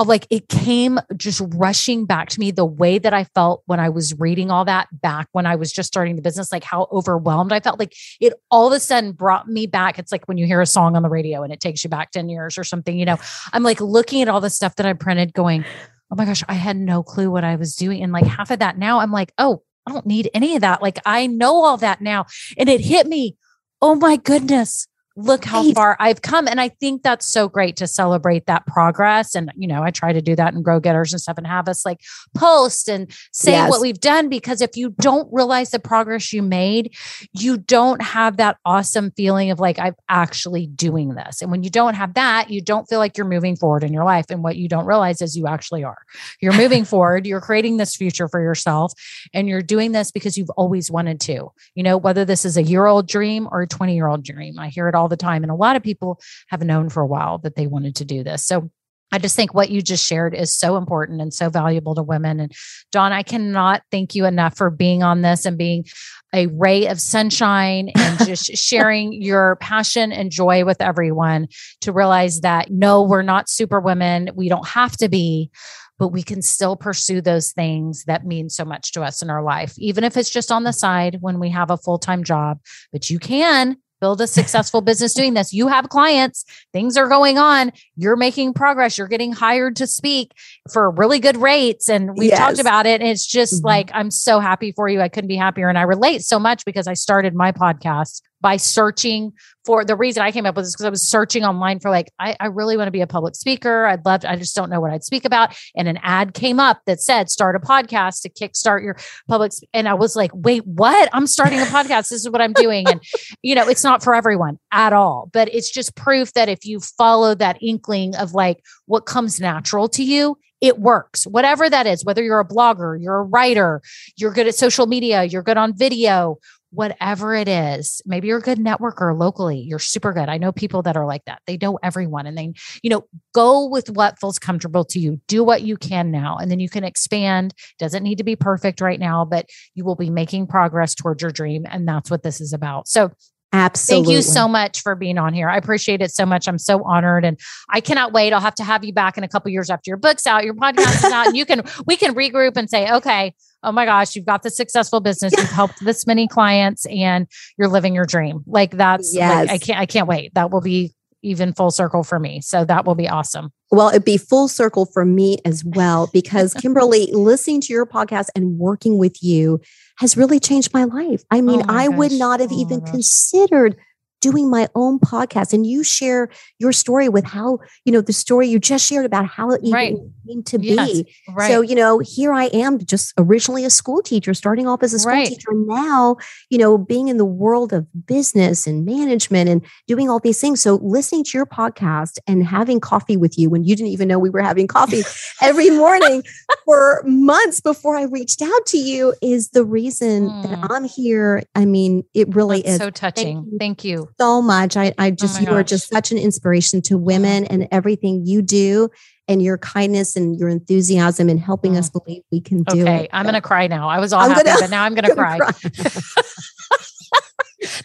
[0.06, 3.88] like it came just rushing back to me the way that I felt when I
[3.88, 7.52] was reading all that back when I was just starting the business, like how overwhelmed
[7.52, 7.78] I felt.
[7.78, 9.98] Like it all of a sudden brought me back.
[9.98, 12.10] It's like when you hear a song on the radio and it takes you back
[12.12, 13.16] 10 years or something, you know.
[13.52, 15.64] I'm like looking at all the stuff that I printed, going,
[16.10, 18.02] oh my gosh, I had no clue what I was doing.
[18.02, 20.82] And like half of that now, I'm like, oh, I don't need any of that.
[20.82, 22.26] Like I know all that now.
[22.56, 23.36] And it hit me,
[23.80, 24.86] oh my goodness
[25.18, 25.74] look how right.
[25.74, 26.46] far I've come.
[26.46, 29.34] And I think that's so great to celebrate that progress.
[29.34, 31.68] And, you know, I try to do that in Grow Getters and stuff and have
[31.68, 32.00] us like
[32.36, 33.68] post and say yes.
[33.68, 36.94] what we've done because if you don't realize the progress you made,
[37.32, 41.42] you don't have that awesome feeling of like, I'm actually doing this.
[41.42, 44.04] And when you don't have that, you don't feel like you're moving forward in your
[44.04, 44.26] life.
[44.30, 45.98] And what you don't realize is you actually are.
[46.40, 48.92] You're moving forward, you're creating this future for yourself,
[49.34, 52.62] and you're doing this because you've always wanted to, you know, whether this is a
[52.62, 54.60] year old dream or a 20 year old dream.
[54.60, 55.42] I hear it all all the time.
[55.42, 58.22] And a lot of people have known for a while that they wanted to do
[58.22, 58.44] this.
[58.44, 58.70] So
[59.10, 62.40] I just think what you just shared is so important and so valuable to women.
[62.40, 62.52] And
[62.92, 65.86] Dawn, I cannot thank you enough for being on this and being
[66.34, 71.48] a ray of sunshine and just sharing your passion and joy with everyone
[71.80, 74.28] to realize that no, we're not super women.
[74.34, 75.50] We don't have to be,
[75.98, 79.42] but we can still pursue those things that mean so much to us in our
[79.42, 82.60] life, even if it's just on the side when we have a full time job.
[82.92, 85.52] But you can build a successful business doing this.
[85.52, 90.32] You have clients, things are going on, you're making progress, you're getting hired to speak
[90.72, 91.88] for really good rates.
[91.88, 92.38] And we've yes.
[92.38, 93.00] talked about it.
[93.00, 93.66] And it's just mm-hmm.
[93.66, 95.00] like, I'm so happy for you.
[95.00, 95.68] I couldn't be happier.
[95.68, 99.32] And I relate so much because I started my podcast by searching
[99.64, 102.10] for the reason I came up with this because I was searching online for like,
[102.18, 103.84] I, I really want to be a public speaker.
[103.84, 105.54] I'd love, to, I just don't know what I'd speak about.
[105.76, 108.96] And an ad came up that said, start a podcast to kickstart your
[109.28, 109.52] public.
[109.74, 111.10] And I was like, wait, what?
[111.12, 112.08] I'm starting a podcast.
[112.08, 112.88] This is what I'm doing.
[112.88, 113.02] And,
[113.42, 116.80] you know, it's not for everyone at all, but it's just proof that if you
[116.80, 121.24] follow that inkling of like what comes natural to you, it works.
[121.24, 123.80] Whatever that is, whether you're a blogger, you're a writer,
[124.16, 126.38] you're good at social media, you're good on video,
[126.70, 128.02] whatever it is.
[128.04, 129.58] Maybe you're a good networker locally.
[129.58, 130.28] You're super good.
[130.28, 131.40] I know people that are like that.
[131.46, 132.52] They know everyone and they,
[132.82, 133.04] you know,
[133.34, 135.20] go with what feels comfortable to you.
[135.28, 137.54] Do what you can now and then you can expand.
[137.78, 141.30] Doesn't need to be perfect right now, but you will be making progress towards your
[141.30, 142.88] dream and that's what this is about.
[142.88, 143.12] So
[143.52, 144.04] Absolutely.
[144.04, 145.48] Thank you so much for being on here.
[145.48, 146.46] I appreciate it so much.
[146.48, 147.38] I'm so honored and
[147.70, 148.32] I cannot wait.
[148.32, 150.54] I'll have to have you back in a couple years after your book's out, your
[150.54, 154.14] podcast is out, and you can we can regroup and say, okay, oh my gosh,
[154.14, 157.26] you've got the successful business, you've helped this many clients and
[157.56, 158.42] you're living your dream.
[158.46, 159.48] Like that's yes.
[159.48, 160.34] Like, I can't I can't wait.
[160.34, 162.42] That will be even full circle for me.
[162.42, 163.50] So that will be awesome.
[163.70, 168.28] Well, it'd be full circle for me as well because Kimberly, listening to your podcast
[168.34, 169.60] and working with you
[169.98, 171.22] has really changed my life.
[171.30, 171.96] I mean, oh I gosh.
[171.96, 173.76] would not have oh even considered
[174.20, 178.48] doing my own podcast and you share your story with how you know the story
[178.48, 179.96] you just shared about how it right.
[180.26, 180.92] came to yes.
[180.92, 181.50] be right.
[181.50, 184.98] so you know here i am just originally a school teacher starting off as a
[184.98, 185.28] school right.
[185.28, 186.16] teacher now
[186.50, 190.60] you know being in the world of business and management and doing all these things
[190.60, 194.18] so listening to your podcast and having coffee with you when you didn't even know
[194.18, 195.02] we were having coffee
[195.42, 196.22] every morning
[196.64, 200.42] for months before i reached out to you is the reason mm.
[200.42, 204.07] that i'm here i mean it really That's is so touching thank you, thank you
[204.18, 204.76] so much.
[204.76, 208.26] I, I oh just, oh you are just such an inspiration to women and everything
[208.26, 208.90] you do
[209.28, 211.78] and your kindness and your enthusiasm and helping mm.
[211.78, 213.10] us believe we can do okay, it.
[213.12, 213.88] I'm going to cry now.
[213.88, 215.38] I was all I'm happy, gonna, but now I'm going to cry.
[215.38, 215.52] cry.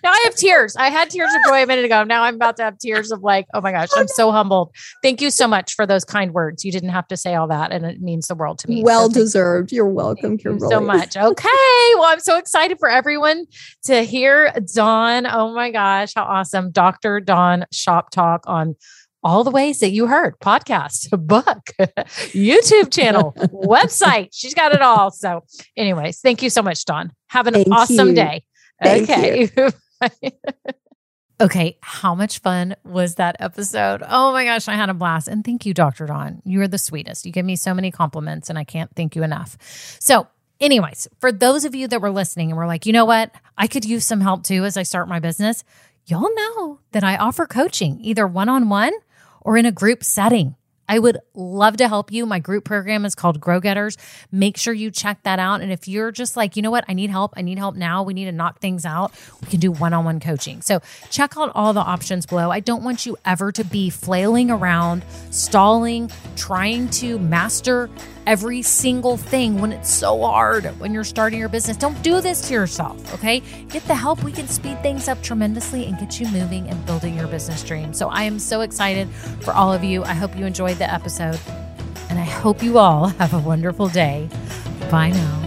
[0.04, 0.76] now I have tears.
[0.76, 2.04] I had tears of joy a minute ago.
[2.04, 4.76] Now I'm about to have tears of like, oh my gosh, I'm so humbled.
[5.02, 6.64] Thank you so much for those kind words.
[6.64, 8.84] You didn't have to say all that, and it means the world to me.
[8.84, 9.72] Well so deserved.
[9.72, 10.38] You're welcome.
[10.38, 11.18] Thank you so much.
[11.18, 11.50] Okay.
[11.96, 13.46] Well, I'm so excited for everyone
[13.86, 15.26] to hear Dawn.
[15.26, 16.72] Oh my gosh, how awesome.
[16.72, 17.20] Dr.
[17.20, 18.76] Dawn Shop Talk on
[19.24, 21.60] all the ways that you heard podcast, book,
[22.34, 24.30] YouTube channel, website.
[24.32, 25.12] She's got it all.
[25.12, 25.44] So,
[25.78, 27.12] anyways, thank you so much, Dawn.
[27.30, 28.16] Have an thank awesome you.
[28.16, 28.44] day.
[28.82, 29.50] Thank okay.
[31.42, 31.78] okay.
[31.82, 34.04] How much fun was that episode?
[34.08, 35.28] Oh my gosh, I had a blast.
[35.28, 36.06] And thank you, Dr.
[36.06, 36.42] Dawn.
[36.46, 37.26] You are the sweetest.
[37.26, 39.58] You give me so many compliments, and I can't thank you enough.
[40.00, 40.28] So,
[40.60, 43.32] anyways, for those of you that were listening and were like, you know what?
[43.58, 45.64] I could use some help too as I start my business.
[46.06, 48.92] Y'all know that I offer coaching either one on one
[49.42, 50.56] or in a group setting.
[50.94, 52.24] I would love to help you.
[52.28, 53.98] My group program is called Grow Getters.
[54.32, 55.62] Make sure you check that out.
[55.62, 58.04] And if you're just like, you know what, I need help, I need help now,
[58.04, 60.62] we need to knock things out, we can do one on one coaching.
[60.62, 62.52] So check out all the options below.
[62.52, 67.90] I don't want you ever to be flailing around, stalling, trying to master
[68.26, 71.78] every single thing when it's so hard when you're starting your business.
[71.78, 73.42] Don't do this to yourself, okay?
[73.70, 74.24] Get the help.
[74.24, 77.94] We can speed things up tremendously and get you moving and building your business dream.
[77.94, 79.10] So I am so excited
[79.42, 80.04] for all of you.
[80.04, 81.40] I hope you enjoyed the episode
[82.10, 84.30] and I hope you all have a wonderful day.
[84.90, 85.40] Bye now.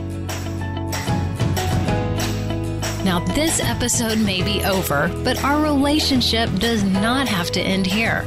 [3.05, 8.27] Now, this episode may be over, but our relationship does not have to end here